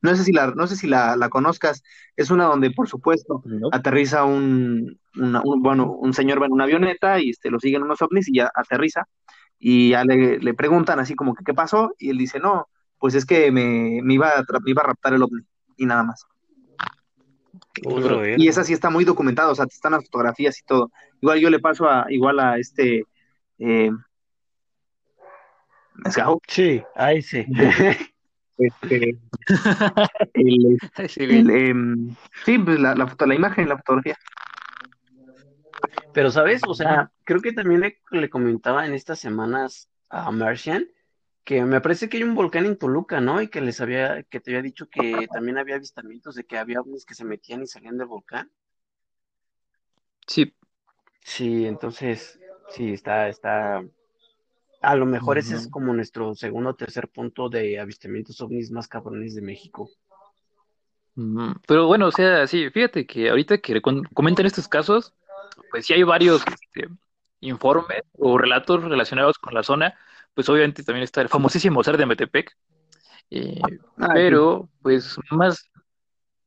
[0.00, 1.82] No sé si la, no sé si la, conozcas.
[2.16, 7.50] Es una donde, por supuesto, aterriza un, bueno, un señor en una avioneta y este,
[7.50, 9.06] lo siguen unos ovnis y ya aterriza.
[9.58, 11.92] Y ya le, preguntan así como que qué pasó.
[11.98, 15.42] Y él dice, no, pues es que me, iba, a, iba a raptar el ovni
[15.76, 16.26] y nada más.
[18.36, 20.90] Y esa sí está muy documentada, o sea, están las fotografías y todo.
[21.20, 23.04] Igual yo le paso a, igual a este,
[23.58, 23.90] eh,
[26.48, 27.46] Sí, ahí sí.
[28.58, 29.18] Este,
[30.34, 34.16] em, sí, pues la, la, foto, la imagen, la fotografía.
[36.12, 36.60] Pero, ¿sabes?
[36.68, 40.86] O sea, creo que también le, le comentaba en estas semanas a Martian
[41.44, 43.42] que me parece que hay un volcán en Toluca, ¿no?
[43.42, 45.00] Y que les había, que te había dicho que
[45.32, 48.50] también había avistamientos de que había ovnis que se metían y salían del volcán.
[50.26, 50.54] Sí.
[51.24, 53.84] Sí, entonces, sí, está, está,
[54.80, 58.88] a lo mejor ese es como nuestro segundo o tercer punto de avistamientos ovnis más
[58.88, 59.88] cabrones de México.
[61.66, 65.14] Pero bueno, o sea, sí, fíjate que ahorita que comentan estos casos,
[65.70, 66.88] pues sí hay varios este,
[67.40, 69.94] informes o relatos relacionados con la zona,
[70.34, 72.56] pues obviamente también está el famosísimo ser de Metepec,
[73.30, 73.60] eh,
[73.98, 75.70] ah, pero pues más,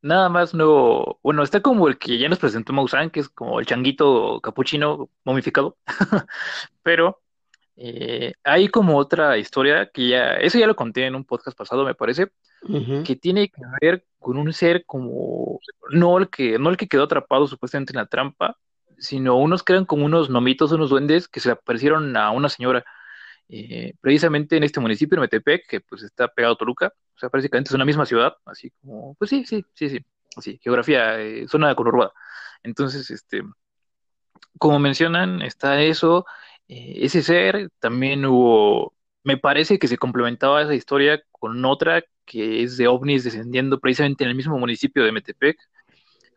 [0.02, 3.60] nada más no, bueno, está como el que ya nos presentó Maussan, que es como
[3.60, 5.76] el changuito capuchino momificado,
[6.82, 7.20] pero
[7.76, 11.84] eh, hay como otra historia que ya, eso ya lo conté en un podcast pasado,
[11.84, 12.28] me parece,
[13.04, 17.04] que tiene que ver con un ser como, no el que, no el que quedó
[17.04, 18.56] atrapado supuestamente en la trampa,
[18.98, 22.84] sino unos que eran como unos nomitos, unos duendes que se aparecieron a una señora,
[23.48, 27.28] eh, precisamente en este municipio de Metepec, que pues está pegado a Toluca, o sea,
[27.30, 30.04] prácticamente es una misma ciudad, así como, pues sí, sí, sí, sí,
[30.36, 32.12] así, geografía, eh, zona conurbada.
[32.62, 33.42] Entonces, este,
[34.58, 36.26] como mencionan, está eso,
[36.68, 42.62] eh, ese ser, también hubo, me parece que se complementaba esa historia con otra que
[42.62, 45.58] es de ovnis descendiendo precisamente en el mismo municipio de Metepec.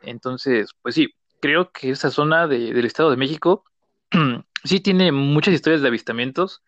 [0.02, 1.10] Entonces, pues sí,
[1.42, 3.66] creo que esa zona del Estado de México
[4.64, 6.64] sí tiene muchas historias de avistamientos.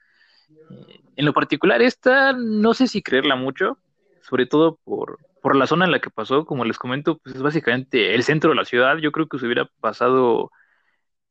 [1.16, 3.78] En lo particular, esta no sé si creerla mucho,
[4.22, 7.42] sobre todo por, por la zona en la que pasó, como les comento, pues es
[7.42, 8.98] básicamente el centro de la ciudad.
[8.98, 10.52] Yo creo que se hubiera pasado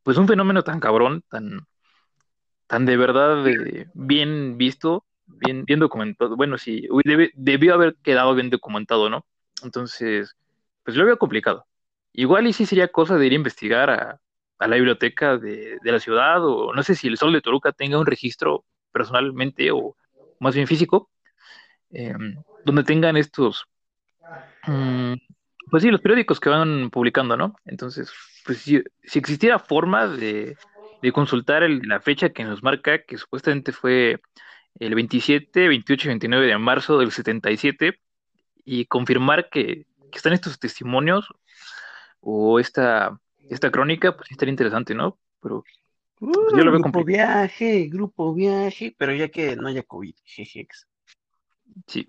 [0.02, 1.66] pues un fenómeno tan cabrón, tan,
[2.66, 6.36] tan de verdad eh, bien visto, bien, bien documentado.
[6.36, 6.88] Bueno, sí,
[7.34, 9.24] debió haber quedado bien documentado, ¿no?
[9.62, 10.36] Entonces,
[10.84, 11.66] pues lo veo complicado.
[12.12, 14.20] Igual y sí sería cosa de ir a investigar a,
[14.66, 18.06] la biblioteca de, la ciudad, o no sé si el Sol de Toluca tenga un
[18.06, 19.96] registro personalmente o
[20.38, 21.10] más bien físico,
[21.90, 23.66] em, donde tengan estos,
[24.66, 25.14] mm,
[25.70, 27.54] pues sí, los periódicos que van publicando, ¿no?
[27.64, 28.12] Entonces,
[28.44, 30.56] pues si, existiera forma de,
[31.14, 34.20] consultar la fecha que nos marca, que supuestamente fue
[34.78, 37.98] el 27, 28 y 29 de marzo del 77,
[38.64, 41.28] y confirmar que, que están estos testimonios
[42.20, 45.18] o esta, esta crónica, pues estaría interesante, ¿no?
[45.40, 45.64] Pero
[46.20, 50.86] pues, yo lo veo Grupo viaje, grupo viaje, pero ya que no haya COVID, jejex.
[51.86, 52.08] Sí,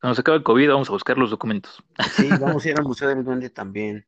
[0.00, 1.82] cuando se acabe el COVID vamos a buscar los documentos.
[2.16, 4.04] Sí, vamos a ir al Museo del Duende también.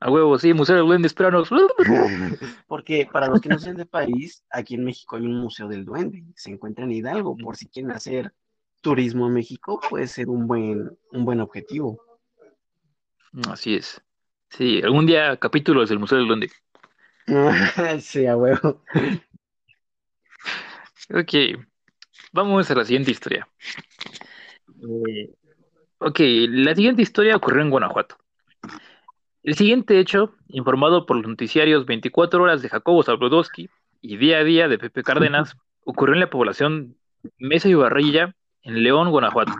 [0.00, 1.50] A huevo, sí, Museo del Duende, espéranos.
[2.66, 5.84] Porque para los que no sean de país, aquí en México hay un Museo del
[5.84, 8.32] Duende, se encuentra en Hidalgo, por si quieren hacer
[8.80, 12.00] turismo a México, puede ser un buen, un buen objetivo.
[13.50, 14.00] Así es.
[14.48, 16.50] Sí, algún día capítulos del Museo del Duende.
[18.00, 18.82] sí, a huevo.
[21.10, 21.32] Ok,
[22.32, 23.48] vamos a la siguiente historia.
[24.82, 25.34] Eh,
[25.98, 28.16] ok, la siguiente historia ocurrió en Guanajuato.
[29.42, 34.44] El siguiente hecho, informado por los noticiarios 24 horas de Jacobo Zabludowski y Día a
[34.44, 36.96] Día de Pepe Cárdenas, ocurrió en la población
[37.38, 39.52] Mesa y Barrilla, en León, Guanajuato,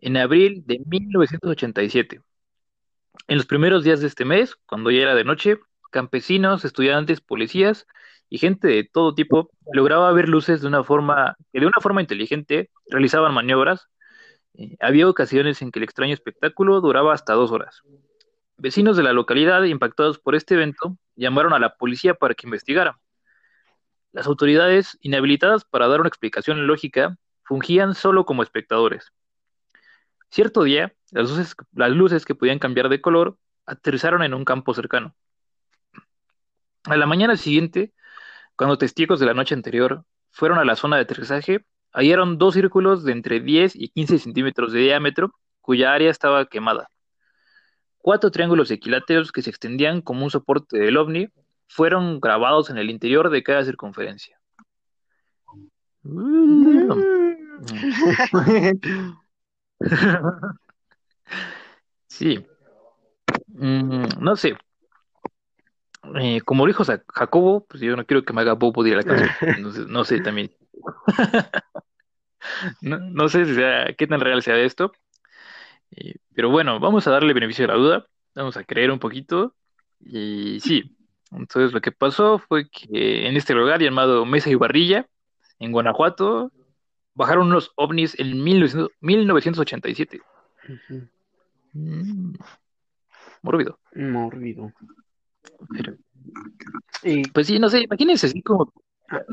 [0.00, 2.20] en abril de 1987.
[3.28, 5.58] En los primeros días de este mes, cuando ya era de noche,
[5.96, 7.86] campesinos, estudiantes, policías
[8.28, 12.02] y gente de todo tipo lograba ver luces de una forma que de una forma
[12.02, 13.88] inteligente realizaban maniobras.
[14.58, 17.80] Eh, había ocasiones en que el extraño espectáculo duraba hasta dos horas.
[18.58, 22.98] Vecinos de la localidad, impactados por este evento, llamaron a la policía para que investigara.
[24.12, 29.12] Las autoridades, inhabilitadas para dar una explicación lógica, fungían solo como espectadores.
[30.30, 34.74] Cierto día, las luces, las luces que podían cambiar de color aterrizaron en un campo
[34.74, 35.14] cercano.
[36.86, 37.92] A la mañana siguiente,
[38.56, 43.04] cuando testigos de la noche anterior fueron a la zona de aterrizaje, hallaron dos círculos
[43.04, 46.88] de entre 10 y 15 centímetros de diámetro, cuya área estaba quemada.
[47.98, 51.28] Cuatro triángulos equiláteros que se extendían como un soporte del ovni
[51.66, 54.38] fueron grabados en el interior de cada circunferencia.
[62.06, 62.46] sí.
[63.48, 64.56] Mm, no sé.
[66.14, 69.36] Eh, como dijo Jacobo, pues yo no quiero que me haga bobo de la casa.
[69.88, 70.50] No, sé también.
[72.80, 74.92] no, sé qué tan real sea esto.
[75.90, 78.06] Eh, pero bueno, vamos a darle beneficio de la duda.
[78.34, 79.54] Vamos a creer un poquito.
[80.00, 80.96] Y sí.
[81.32, 85.08] Entonces lo que pasó fue que en este lugar llamado Mesa y Barrilla,
[85.58, 86.52] en Guanajuato,
[87.14, 90.20] bajaron unos ovnis en 1987.
[91.72, 92.34] Mm.
[93.42, 93.78] Mórbido.
[93.94, 94.72] Mórbido.
[97.32, 98.72] Pues sí, no sé, imagínense así como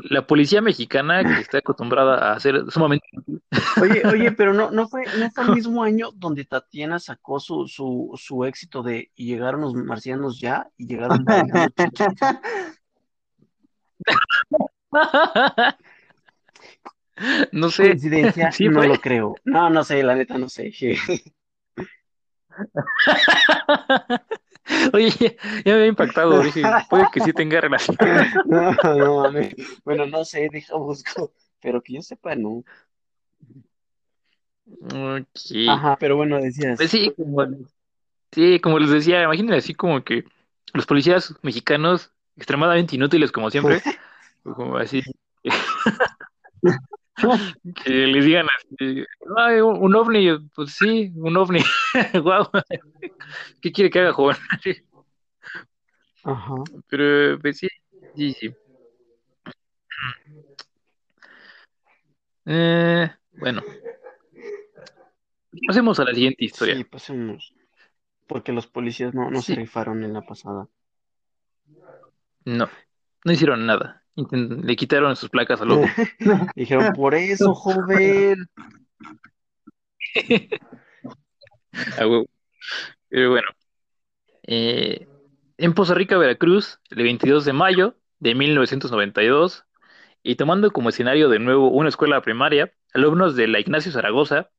[0.10, 3.08] la policía mexicana que está acostumbrada a hacer sumamente.
[3.82, 7.68] Oye, oye, pero no, no fue, no fue el mismo año donde Tatiana sacó su,
[7.68, 11.26] su, su éxito de y llegaron los marcianos ya y llegaron
[17.52, 17.84] No sé.
[17.84, 19.36] Coincidencia, no lo creo.
[19.44, 20.74] No, no sé, la neta no sé.
[24.94, 25.32] Oye, ya,
[25.66, 27.98] me había impactado, dije, puede que sí tenga relación.
[28.46, 29.56] No, no mames.
[29.84, 32.64] Bueno, no sé, deja busco, pero que yo sepa, no.
[34.82, 35.70] Ok.
[35.70, 36.78] Ajá, pero bueno, decías.
[36.78, 37.46] Pues sí, como,
[38.32, 40.24] sí, como les decía, imagínense así como que
[40.74, 43.82] los policías mexicanos, extremadamente inútiles como siempre,
[44.44, 45.02] como así,
[47.84, 49.04] que les digan así,
[49.38, 51.60] Ay, un ovni, pues sí, un ovni,
[52.24, 52.50] wow,
[53.62, 54.38] ¿qué quiere que haga, joven?
[56.24, 56.56] Ajá.
[56.88, 57.68] Pero, pues sí,
[58.16, 58.56] sí, sí.
[62.46, 63.62] Eh, bueno,
[65.68, 66.76] pasemos a la siguiente historia.
[66.76, 67.54] Sí, pasemos.
[68.28, 70.68] Porque los policías no, no se rifaron en la pasada.
[72.46, 72.70] No,
[73.24, 74.03] no hicieron nada.
[74.16, 75.86] Le quitaron sus placas al lobo.
[76.56, 78.48] Dijeron, por eso, joven.
[81.98, 82.26] A huevo.
[83.10, 83.48] Pero bueno.
[84.44, 85.08] Eh,
[85.58, 89.66] en Poza Rica, Veracruz, el 22 de mayo de 1992,
[90.22, 94.52] y tomando como escenario de nuevo una escuela primaria, alumnos de la Ignacio Zaragoza,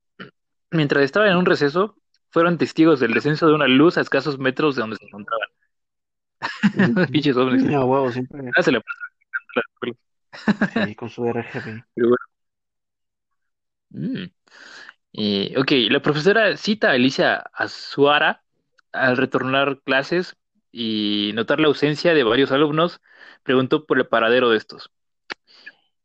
[0.71, 1.97] mientras estaban en un receso,
[2.31, 5.49] fueron testigos del descenso de una luz a escasos metros de donde se encontraban.
[7.13, 7.37] Pinches.
[7.37, 8.51] A huevo, siempre.
[8.57, 9.14] Ah, se la pasan
[10.87, 11.85] Sí, con su RGB.
[11.95, 12.25] Pero bueno.
[13.91, 14.31] Mm.
[15.13, 18.43] Eh, ok, la profesora cita a Alicia Azuara
[18.93, 20.37] al retornar clases
[20.73, 23.01] y notar la ausencia de varios alumnos,
[23.45, 24.91] preguntó por el paradero de estos,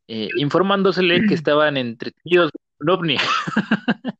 [0.07, 3.17] eh, informándosele que estaban entretenidos con un ovni.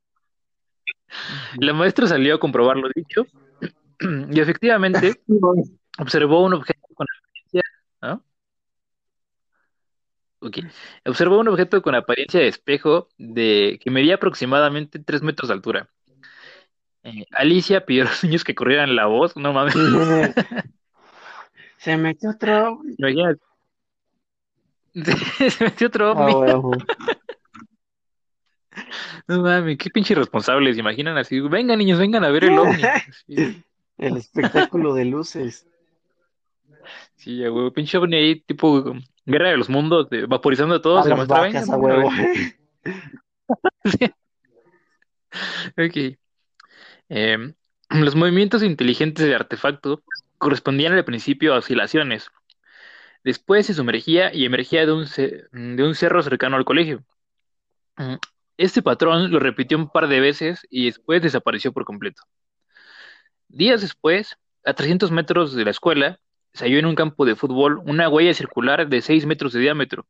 [1.59, 3.25] La maestra salió a comprobar lo dicho
[4.31, 5.21] y efectivamente
[5.99, 7.63] observó un objeto con apariencia,
[8.01, 8.19] ¿ah?
[10.41, 10.59] Ok.
[11.05, 15.89] Observó un objeto con apariencia de espejo de que medía aproximadamente 3 metros de altura.
[17.03, 19.75] Eh, Alicia pidió a los niños que corrieran la voz, no mames,
[21.77, 22.81] Se metió otro.
[22.97, 23.41] imagínate.
[25.49, 26.33] Se metió otro ovni.
[26.33, 26.71] huevo.
[29.27, 31.39] No mames, qué pinche irresponsables, ¿se imaginan así?
[31.41, 32.81] Vengan niños, vengan a ver el ovni.
[33.27, 33.63] Sí,
[33.97, 35.67] El espectáculo de luces.
[37.15, 38.93] sí, a huevo, pinche ovni ahí, tipo
[39.29, 42.09] Guerra de los Mundos, de- vaporizando a todos, A las vacas, a huevo.
[45.77, 46.17] Ok.
[47.09, 47.53] Em,
[47.89, 50.03] los movimientos inteligentes del artefacto
[50.37, 52.29] correspondían al principio a oscilaciones.
[53.23, 57.03] Después se sumergía y emergía de un, de un cerro cercano al colegio.
[57.97, 58.15] Mm,
[58.57, 62.23] Este patrón lo repitió un par de veces y después desapareció por completo.
[63.49, 66.19] Días después, a 300 metros de la escuela,
[66.59, 70.05] se halló en un campo de fútbol una huella circular de 6 metros de diámetro,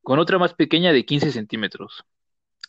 [0.00, 2.04] con otra más pequeña de 15 centímetros.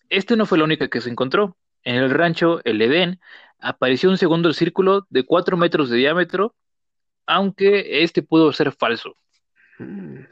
[0.09, 1.55] Este no fue la única que se encontró.
[1.83, 3.19] En el rancho El Edén
[3.59, 6.55] apareció un segundo círculo de 4 metros de diámetro,
[7.27, 9.15] aunque este pudo ser falso.
[9.77, 10.25] Mm.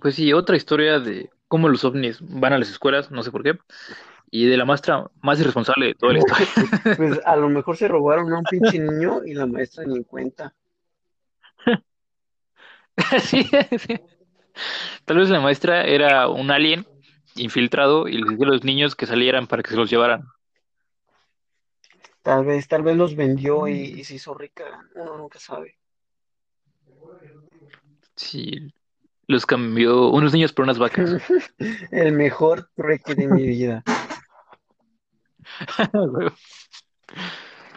[0.00, 3.44] Pues sí, otra historia de cómo los ovnis van a las escuelas, no sé por
[3.44, 3.56] qué,
[4.36, 6.48] y de la maestra más irresponsable de toda la historia.
[6.96, 10.02] Pues a lo mejor se robaron a un pinche niño y la maestra ni en
[10.02, 10.52] cuenta.
[13.20, 14.00] Sí, sí.
[15.04, 16.84] Tal vez la maestra era un alien
[17.36, 20.24] infiltrado y les decía a los niños que salieran para que se los llevaran.
[22.22, 24.64] Tal vez, tal vez los vendió y, y se hizo rica.
[24.96, 25.78] Uno nunca sabe.
[28.16, 28.72] Sí,
[29.26, 31.22] los cambió unos niños por unas vacas.
[31.90, 33.84] El mejor trueque de mi vida.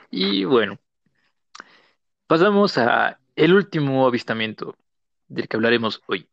[0.09, 0.79] Y bueno,
[2.27, 4.75] pasamos a el último avistamiento
[5.27, 6.27] del que hablaremos hoy.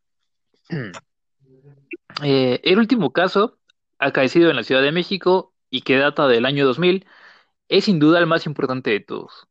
[2.23, 3.57] Eh, el último caso,
[3.99, 7.05] acaecido en la Ciudad de México y que data del año 2000,
[7.67, 9.49] es sin duda el más importante de todos.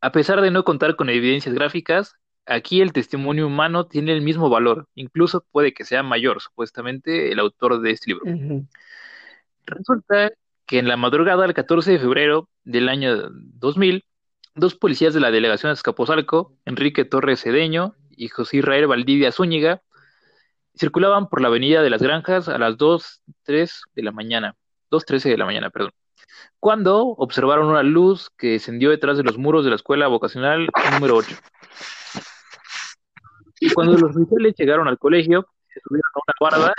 [0.00, 2.14] A pesar de no contar con evidencias gráficas,
[2.46, 7.38] aquí el testimonio humano tiene el mismo valor, incluso puede que sea mayor, supuestamente, el
[7.38, 8.24] autor de este libro.
[9.66, 10.32] Resulta
[10.66, 14.04] que en la madrugada del 14 de febrero del año 2000,
[14.54, 19.82] dos policías de la delegación de Azcapotzalco, Enrique Torres Cedeño y José Israel Valdivia Zúñiga,
[20.74, 24.56] circulaban por la avenida de las Granjas a las 2.03 de la mañana,
[24.90, 25.92] 2.13 de la mañana, perdón,
[26.58, 31.16] cuando observaron una luz que descendió detrás de los muros de la escuela vocacional número
[31.16, 31.36] 8.
[33.60, 36.74] Y cuando los oficiales llegaron al colegio, se subieron a una barda.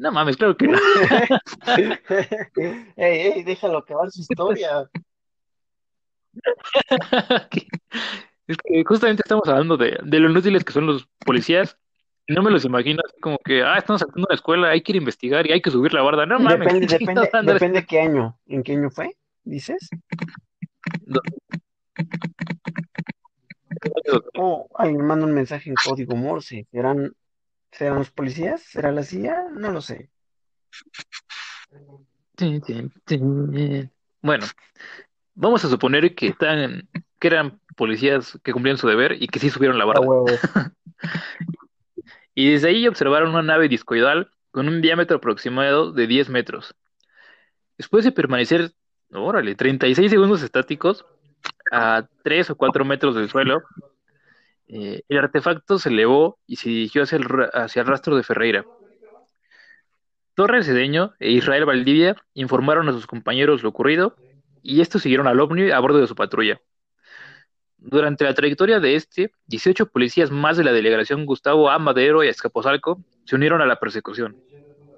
[0.00, 0.78] No mames, claro que no.
[2.96, 4.90] Ey, ey, déjalo acabar su historia.
[8.46, 11.78] Es que justamente estamos hablando de, de lo inútiles que son los policías.
[12.26, 14.96] No me los imagino así como que, ah, estamos saltando una escuela, hay que ir
[14.96, 16.26] a investigar y hay que subir la barda.
[16.26, 16.58] No mames.
[16.58, 18.36] Depende, ¿qué depende, depende qué año.
[18.46, 19.16] ¿En qué año fue?
[19.44, 19.88] ¿Dices?
[24.34, 26.66] Oh, ay, me manda un mensaje en código Morse.
[26.72, 27.12] ¿Serán,
[27.72, 28.62] serán los policías?
[28.62, 29.44] ¿Será la CIA?
[29.52, 30.10] No lo sé.
[34.22, 34.46] Bueno,
[35.34, 39.50] vamos a suponer que están, que eran policías que cumplían su deber y que sí
[39.50, 40.00] subieron la A barda.
[40.02, 40.26] huevo.
[42.32, 46.74] Y desde ahí observaron una nave discoidal con un diámetro aproximado de 10 metros.
[47.76, 48.72] Después de permanecer,
[49.12, 51.04] órale, 36 segundos estáticos,
[51.72, 53.62] a tres o cuatro metros del suelo,
[54.72, 58.64] eh, el artefacto se elevó y se dirigió hacia el, hacia el rastro de Ferreira.
[60.34, 64.14] Torres Cedeño e Israel Valdivia informaron a sus compañeros lo ocurrido
[64.62, 66.60] y estos siguieron al ovni a bordo de su patrulla.
[67.78, 71.78] Durante la trayectoria de este, 18 policías más de la delegación Gustavo A.
[71.80, 74.36] Madero y Escaposalco se unieron a la persecución.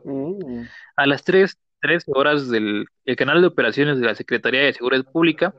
[0.05, 0.65] Mm.
[0.97, 5.05] A las 3, 13 horas del el canal de operaciones de la Secretaría de Seguridad
[5.11, 5.55] Pública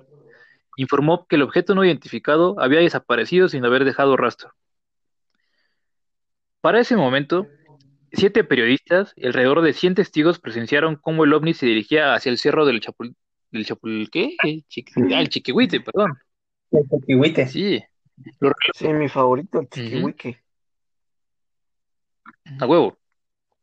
[0.75, 4.51] informó que el objeto no identificado había desaparecido sin haber dejado rastro.
[6.61, 7.47] Para ese momento,
[8.11, 12.37] siete periodistas y alrededor de 100 testigos presenciaron cómo el ovni se dirigía hacia el
[12.37, 13.15] cerro del Chapul...
[13.51, 14.35] ¿Del Chapul qué?
[14.43, 14.65] El,
[15.13, 16.17] ah, el Chiquihuite, perdón.
[16.71, 17.47] El Chiquihuite.
[17.47, 17.83] Sí.
[18.73, 20.43] Sí, mi favorito, el Chiquihuite.
[22.59, 22.97] A huevo.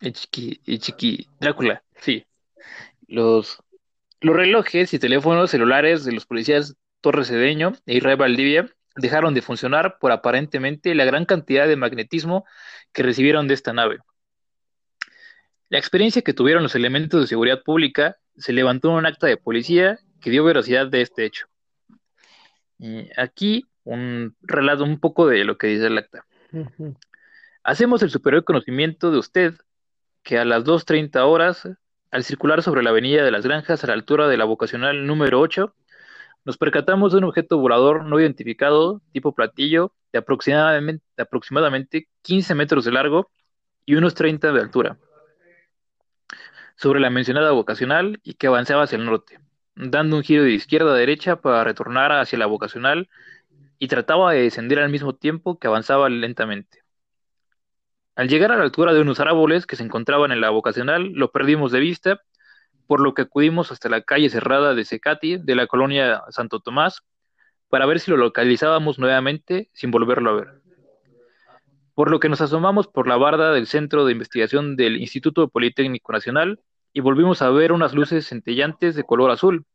[0.01, 2.25] El chiqui, el chiqui Drácula, sí.
[3.07, 3.63] Los,
[4.21, 9.43] los relojes y teléfonos celulares de los policías Torres Cedeño e Israel Valdivia dejaron de
[9.43, 12.45] funcionar por aparentemente la gran cantidad de magnetismo
[12.93, 13.99] que recibieron de esta nave.
[15.69, 19.37] La experiencia que tuvieron los elementos de seguridad pública se levantó en un acta de
[19.37, 21.47] policía que dio veracidad de este hecho.
[23.17, 26.27] aquí un relato un poco de lo que dice el acta.
[27.63, 29.55] Hacemos el superior conocimiento de usted
[30.23, 31.69] que a las 2.30 horas,
[32.11, 35.41] al circular sobre la avenida de las Granjas a la altura de la vocacional número
[35.41, 35.75] 8,
[36.45, 42.55] nos percatamos de un objeto volador no identificado, tipo platillo, de aproximadamente, de aproximadamente 15
[42.55, 43.31] metros de largo
[43.87, 44.99] y unos 30 de altura,
[46.77, 49.41] sobre la mencionada vocacional y que avanzaba hacia el norte,
[49.75, 53.09] dando un giro de izquierda a derecha para retornar hacia la vocacional
[53.79, 56.83] y trataba de descender al mismo tiempo que avanzaba lentamente.
[58.17, 61.33] Al llegar a la altura de unos árboles que se encontraban en la vocacional, lo
[61.33, 62.21] perdimos de vista
[62.91, 67.03] por lo que acudimos hasta la calle cerrada de Secati, de la colonia Santo Tomás,
[67.69, 70.49] para ver si lo localizábamos nuevamente sin volverlo a ver.
[71.95, 76.13] Por lo que nos asomamos por la barda del Centro de Investigación del Instituto Politécnico
[76.13, 76.59] Nacional
[76.93, 79.67] y volvimos a ver unas luces centellantes de color azul,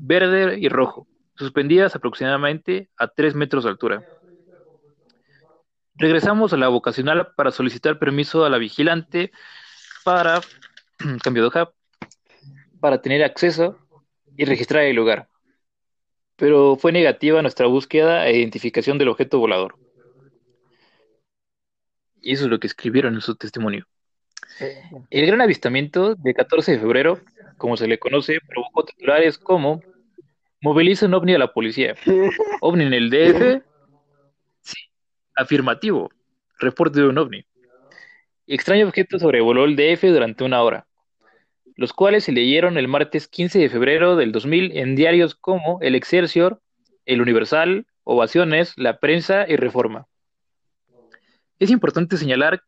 [0.00, 1.06] verde y rojo,
[1.36, 4.04] suspendidas aproximadamente a tres metros de altura.
[5.94, 9.30] Regresamos a la vocacional para solicitar permiso a la vigilante
[10.02, 10.40] para
[11.22, 11.70] cambio de hoja
[12.80, 13.78] para tener acceso
[14.36, 15.28] y registrar el lugar,
[16.36, 19.76] pero fue negativa nuestra búsqueda e identificación del objeto volador.
[22.20, 23.86] Y eso es lo que escribieron en su testimonio.
[25.10, 27.20] El gran avistamiento del 14 de febrero,
[27.56, 29.80] como se le conoce, provocó titulares como
[30.60, 31.94] Moviliza un ovni a la policía.
[32.60, 33.62] ¿Ovni en el DF?
[34.60, 34.76] Sí,
[35.36, 36.10] afirmativo.
[36.58, 37.44] Reporte de un ovni.
[38.46, 40.87] Extraño objeto sobrevoló el DF durante una hora
[41.78, 45.94] los cuales se leyeron el martes 15 de febrero del 2000 en diarios como El
[45.94, 46.60] Excelsior,
[47.06, 50.08] El Universal, Ovaciones, La Prensa y Reforma.
[51.60, 52.64] Es importante señalar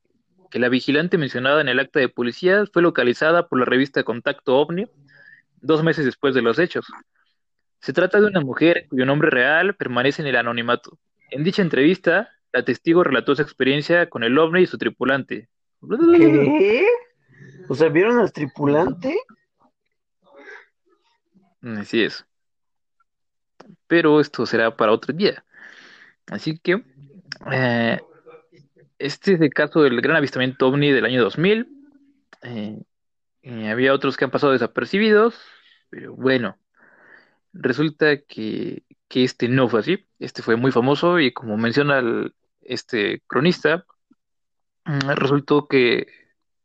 [0.48, 4.56] que la vigilante mencionada en el acta de policía fue localizada por la revista Contacto
[4.56, 4.86] OVNI
[5.60, 6.86] dos meses después de los hechos.
[7.80, 10.98] Se trata de una mujer cuyo nombre real permanece en el anonimato.
[11.32, 15.48] En dicha entrevista, la testigo relató su experiencia con el OVNI y su tripulante.
[15.80, 16.86] ¿Qué?
[17.70, 19.16] O sea, ¿vieron al tripulante?
[21.62, 22.26] Así es.
[23.86, 25.44] Pero esto será para otro día.
[26.26, 26.82] Así que
[27.52, 28.00] eh,
[28.98, 31.68] este es el caso del gran avistamiento ovni del año 2000.
[32.42, 32.82] Eh,
[33.70, 35.40] había otros que han pasado desapercibidos,
[35.90, 36.58] pero bueno,
[37.52, 40.04] resulta que, que, este no fue así.
[40.18, 42.02] Este fue muy famoso y como menciona
[42.62, 43.86] este cronista,
[44.86, 46.19] mm, resultó que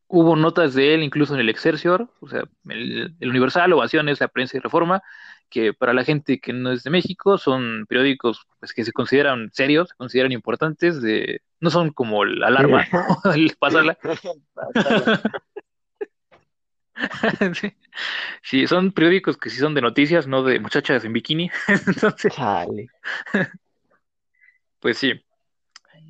[0.08, 4.58] Hubo notas de él incluso en el Excelsior, o sea, el, Universal, Ovaciones, la prensa
[4.58, 5.02] y Reforma,
[5.50, 9.50] que para la gente que no es de México son periódicos pues, que se consideran
[9.54, 12.86] serios, se consideran importantes, de, no son como la alarma,
[13.36, 13.98] el pasarla.
[18.44, 18.68] sí.
[18.68, 21.50] son periódicos que sí son de noticias, no de muchachas en bikini.
[21.68, 22.34] Entonces,
[24.80, 25.14] pues sí,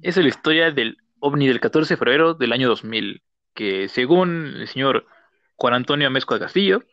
[0.02, 3.22] esa es la historia del ovni del 14 de febrero del año 2000
[3.56, 5.08] que según el señor
[5.56, 6.84] Juan Antonio Amezcua Castillo,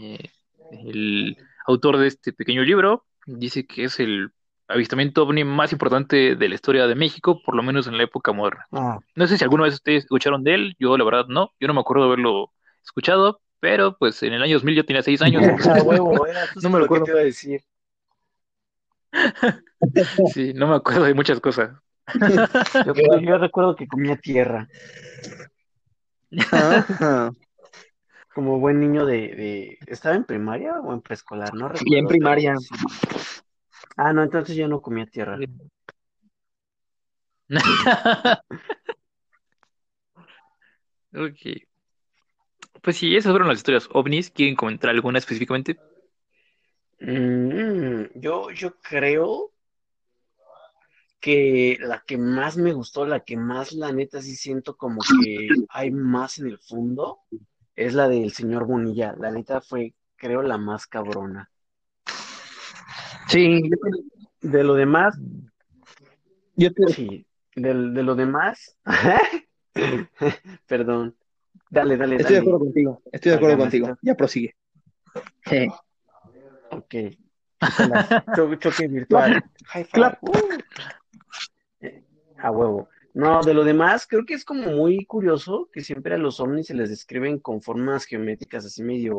[0.00, 0.30] eh,
[0.72, 1.36] el
[1.66, 4.32] autor de este pequeño libro, dice que es el
[4.66, 8.32] avistamiento ovni más importante de la historia de México, por lo menos en la época
[8.32, 8.66] moderna.
[8.72, 8.98] Ah.
[9.14, 11.74] No sé si alguna vez ustedes escucharon de él, yo la verdad no, yo no
[11.74, 15.42] me acuerdo de haberlo escuchado, pero pues en el año 2000 yo tenía seis años.
[16.62, 17.14] no me lo acuerdo.
[17.14, 17.60] de decir.
[20.32, 21.70] sí, no me acuerdo de muchas cosas.
[22.86, 24.68] yo recuerdo que comía tierra.
[28.34, 31.52] Como buen niño de, ¿Estaba en primaria o en preescolar?
[31.54, 31.96] No recuerdo.
[31.96, 32.54] en primaria.
[33.96, 35.38] Ah, no, entonces yo no comía tierra.
[41.12, 41.66] Ok.
[42.82, 44.30] Pues sí, esas fueron las historias ovnis.
[44.30, 45.76] ¿Quieren comentar alguna específicamente?
[47.00, 49.52] Mm, yo, yo creo
[51.20, 55.48] que la que más me gustó, la que más la neta sí siento como que
[55.68, 57.20] hay más en el fondo,
[57.76, 59.14] es la del señor Bonilla.
[59.18, 61.50] La neta fue, creo, la más cabrona.
[63.28, 63.70] Sí,
[64.40, 65.18] De lo demás,
[66.56, 68.76] yo te, sí, del- de, lo demás,
[70.66, 71.14] perdón,
[71.70, 73.02] dale, dale, estoy de acuerdo contigo.
[73.12, 73.98] Estoy de acuerdo contigo.
[74.02, 74.56] Ya prosigue.
[75.44, 75.68] Sí.
[76.70, 76.94] Ok.
[78.34, 79.42] Choque virtual.
[79.66, 79.88] High five.
[79.92, 80.22] Clap.
[80.22, 80.49] Uh.
[82.42, 82.88] A huevo.
[83.12, 86.68] No, de lo demás, creo que es como muy curioso que siempre a los ovnis
[86.68, 89.18] se les describen con formas geométricas así medio,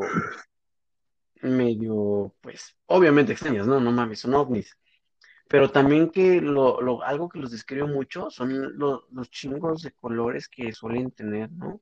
[1.41, 3.79] medio, pues, obviamente extrañas, ¿no?
[3.79, 4.77] No mames, son ovnis.
[5.47, 9.91] Pero también que lo, lo, algo que los describe mucho son lo- los chingos de
[9.91, 11.81] colores que suelen tener, ¿no?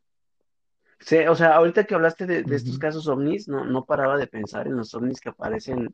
[1.00, 4.28] Sí, o sea, ahorita que hablaste de, de estos casos ovnis, no, no paraba de
[4.28, 5.94] pensar en los ovnis que aparecen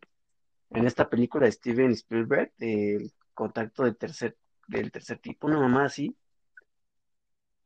[0.72, 4.38] en esta película de Steven Spielberg, del contacto de tercer,
[4.68, 6.16] del tercer tipo, una mamá así,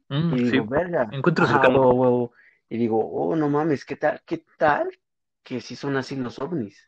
[0.10, 2.34] Mm, y sí, digo, verga, encuentro ajá, huevo, huevo.
[2.70, 4.89] Y digo, oh, no mames, ¿qué tal, qué tal
[5.43, 6.88] que sí son así los ovnis?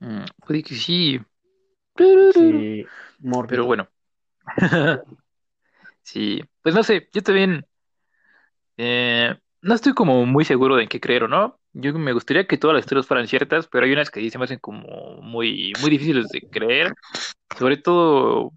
[0.00, 1.20] Mm, puede que sí.
[2.34, 2.86] Sí,
[3.20, 3.48] mórbido.
[3.48, 3.88] Pero bueno.
[6.02, 7.66] Sí, pues no sé, yo también
[8.76, 11.58] eh, no estoy como muy seguro de en qué creer o no.
[11.72, 14.38] Yo me gustaría que todas las historias fueran ciertas, pero hay unas que sí se
[14.38, 16.94] me hacen como muy, muy difíciles de creer.
[17.58, 18.52] Sobre todo,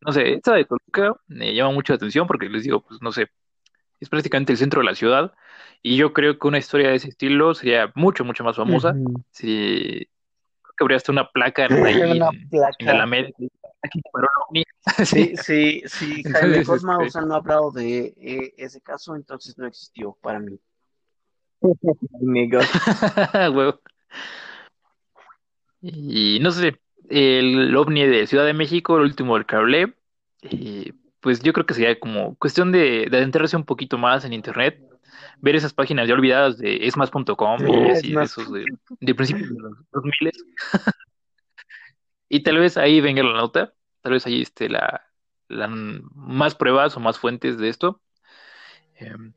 [0.00, 3.12] no sé, esta de Toluca me llama mucho la atención porque les digo, pues no
[3.12, 3.28] sé,
[4.00, 5.34] es prácticamente el centro de la ciudad
[5.82, 9.00] y yo creo que una historia de ese estilo sería mucho, mucho más famosa
[9.32, 10.08] si
[10.62, 11.72] creo que habría hasta una placa en-
[12.80, 13.34] Una en.
[13.84, 14.00] Aquí
[14.48, 14.64] ovni.
[15.04, 19.16] Sí, sí, sí, Jaime Entonces, Cosma este, Usa no ha hablado de eh, ese caso,
[19.16, 20.58] entonces no existió para mí.
[25.86, 26.80] Y no sé,
[27.10, 29.92] el ovni de Ciudad de México, el último del que hablé,
[30.40, 34.32] eh, pues yo creo que sería como cuestión de, de adentrarse un poquito más en
[34.32, 34.80] internet,
[35.42, 38.64] ver esas páginas ya olvidadas de esmas.com y así más, esos de,
[38.98, 40.30] de principios de los 2000
[42.34, 43.73] y tal vez ahí venga la nota,
[44.04, 45.02] tal vez ahí esté la,
[45.48, 48.02] la más pruebas o más fuentes de esto.
[48.96, 49.32] Em,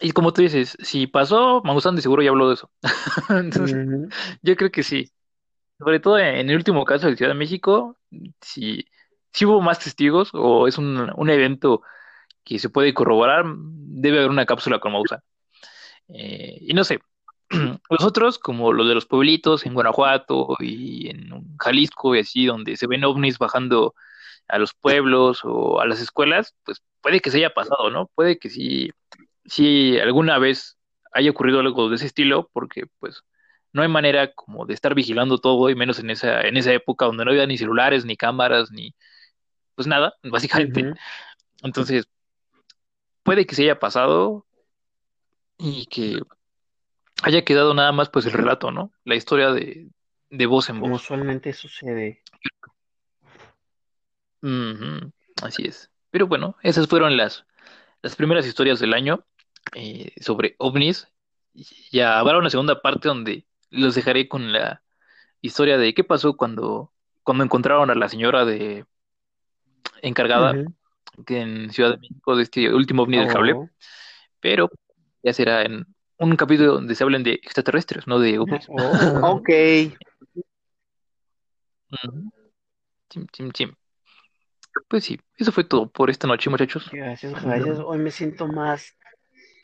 [0.00, 2.68] y como tú dices, si pasó, Maussan de seguro ya habló de eso.
[3.30, 4.10] Entonces,
[4.42, 5.08] yo creo que sí.
[5.78, 7.96] Sobre todo en el último caso de Ciudad de México,
[8.40, 8.86] si,
[9.32, 11.82] si hubo más testigos o es un, un evento
[12.42, 15.20] que se puede corroborar, debe haber una cápsula con Maussan.
[16.08, 16.98] Eh, y no sé,
[17.90, 22.76] los otros, como los de los pueblitos en Guanajuato y en Jalisco y así, donde
[22.76, 23.94] se ven ovnis bajando
[24.48, 28.10] a los pueblos o a las escuelas, pues puede que se haya pasado, ¿no?
[28.14, 28.90] Puede que sí,
[29.46, 30.78] sí alguna vez
[31.12, 33.22] haya ocurrido algo de ese estilo, porque pues
[33.72, 37.06] no hay manera como de estar vigilando todo, y menos en esa, en esa época
[37.06, 38.94] donde no había ni celulares, ni cámaras, ni
[39.74, 40.94] pues nada, básicamente.
[41.62, 42.06] Entonces,
[43.22, 44.46] puede que se haya pasado
[45.58, 46.20] y que
[47.22, 48.92] haya quedado nada más pues el relato, ¿no?
[49.04, 49.88] La historia de,
[50.30, 51.02] de voz en Como voz.
[51.02, 52.22] usualmente sucede.
[55.42, 55.90] Así es.
[56.10, 57.46] Pero bueno, esas fueron las,
[58.02, 59.24] las primeras historias del año
[59.74, 61.08] eh, sobre ovnis.
[61.90, 64.82] Ya habrá una segunda parte donde los dejaré con la
[65.40, 66.92] historia de qué pasó cuando,
[67.22, 68.84] cuando encontraron a la señora de
[70.02, 70.54] encargada
[71.26, 73.52] que en Ciudad de México de este último ovni del cable.
[73.52, 73.70] huevo.
[74.40, 74.70] Pero
[75.22, 75.86] ya será en
[76.18, 78.66] un capítulo donde se hablen de extraterrestres, no de ovnis.
[78.68, 79.36] Oh.
[79.36, 79.48] Ok.
[83.08, 83.74] Chim, chim, chim.
[84.88, 86.90] Pues sí, eso fue todo por esta noche, muchachos.
[86.92, 87.78] Gracias, gracias.
[87.78, 88.96] Hoy me siento más.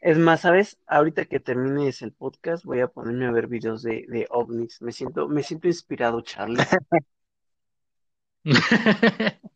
[0.01, 0.79] Es más, ¿sabes?
[0.87, 4.81] Ahorita que termines el podcast, voy a ponerme a ver videos de, de ovnis.
[4.81, 6.65] Me siento, me siento inspirado, Charlie.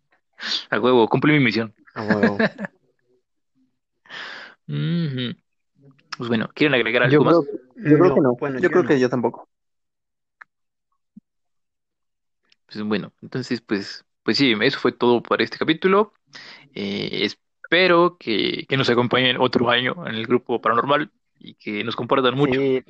[0.71, 1.75] A huevo, cumplí mi misión.
[1.95, 2.37] A huevo.
[4.69, 5.44] Ujú.
[6.17, 7.41] Pues bueno, ¿quieren agregar Yo algo más?
[7.41, 8.35] creo, yo creo que No, no.
[8.41, 8.89] bueno, Yo yo creo no.
[8.89, 9.49] que yo tampoco.
[12.67, 16.13] Pues bueno, entonces pues, pues sí, eso fue todo para este capítulo.
[16.75, 21.97] Eh, espero que, que nos acompañen otro año en el grupo paranormal y que nos
[21.97, 22.85] compartan mucho Sí,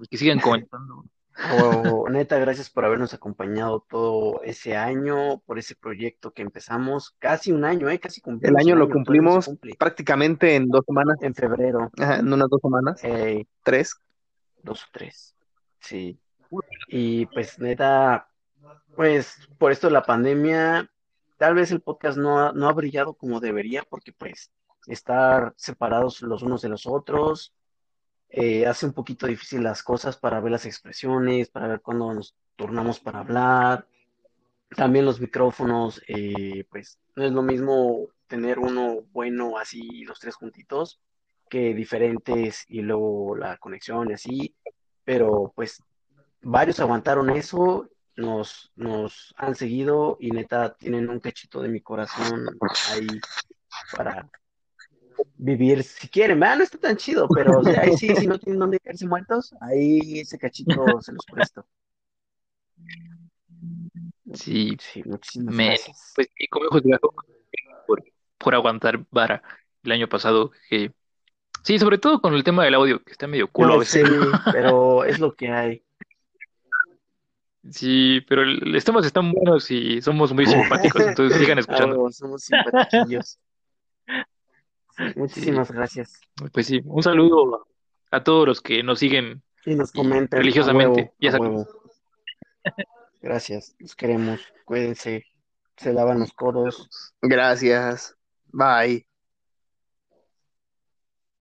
[0.00, 1.04] y que sigan comentando.
[1.36, 2.08] Huevo.
[2.08, 7.14] Neta, gracias por habernos acompañado todo ese año, por ese proyecto que empezamos.
[7.18, 7.98] Casi un año, ¿eh?
[7.98, 12.16] Casi El cumplimos año lo año, se cumplimos prácticamente en dos semanas, En febrero, ajá,
[12.16, 13.96] en unas dos semanas, eh, tres.
[14.62, 15.34] dos o tres.
[15.80, 16.18] Sí.
[16.88, 18.28] Y pues neta,
[18.94, 20.88] pues por esto de la pandemia,
[21.36, 24.50] tal vez el podcast no ha, no ha brillado como debería, porque pues
[24.86, 27.52] estar separados los unos de los otros
[28.36, 32.34] eh, hace un poquito difícil las cosas para ver las expresiones, para ver cuándo nos
[32.56, 33.86] turnamos para hablar.
[34.76, 40.34] También los micrófonos, eh, pues no es lo mismo tener uno bueno así, los tres
[40.34, 41.00] juntitos,
[41.48, 44.56] que diferentes y luego la conexión y así.
[45.04, 45.80] Pero pues
[46.42, 52.46] varios aguantaron eso, nos, nos han seguido y neta tienen un cachito de mi corazón
[52.90, 53.06] ahí
[53.96, 54.28] para
[55.36, 56.38] vivir si quieren.
[56.40, 59.54] No está tan chido, pero o sea, ahí sí, si no tienen dónde quedarse muertos,
[59.60, 61.66] ahí ese cachito se los presto.
[64.32, 66.12] Sí, Sí, muchísimas me, gracias.
[66.14, 67.00] pues sí, como juzgar
[67.86, 68.02] por,
[68.38, 69.42] por aguantar vara
[69.82, 70.50] el año pasado.
[70.68, 70.92] Que,
[71.62, 74.08] sí, sobre todo con el tema del audio, que está medio culo a veces.
[74.08, 74.08] sé,
[74.52, 75.84] pero es lo que hay.
[77.70, 82.10] Sí, pero los temas están buenos y somos muy simpáticos, entonces sigan escuchando.
[82.12, 83.38] somos simpatiquillos.
[85.16, 86.20] Muchísimas gracias.
[86.52, 87.66] Pues sí, un saludo
[88.10, 90.38] a todos los que nos siguen Y nos comenten.
[90.38, 91.66] religiosamente, a huevo, ya a huevo.
[93.20, 94.40] Gracias, los queremos.
[94.64, 95.24] Cuídense.
[95.76, 96.88] Se lavan los codos.
[97.20, 98.16] Gracias.
[98.52, 99.06] Bye.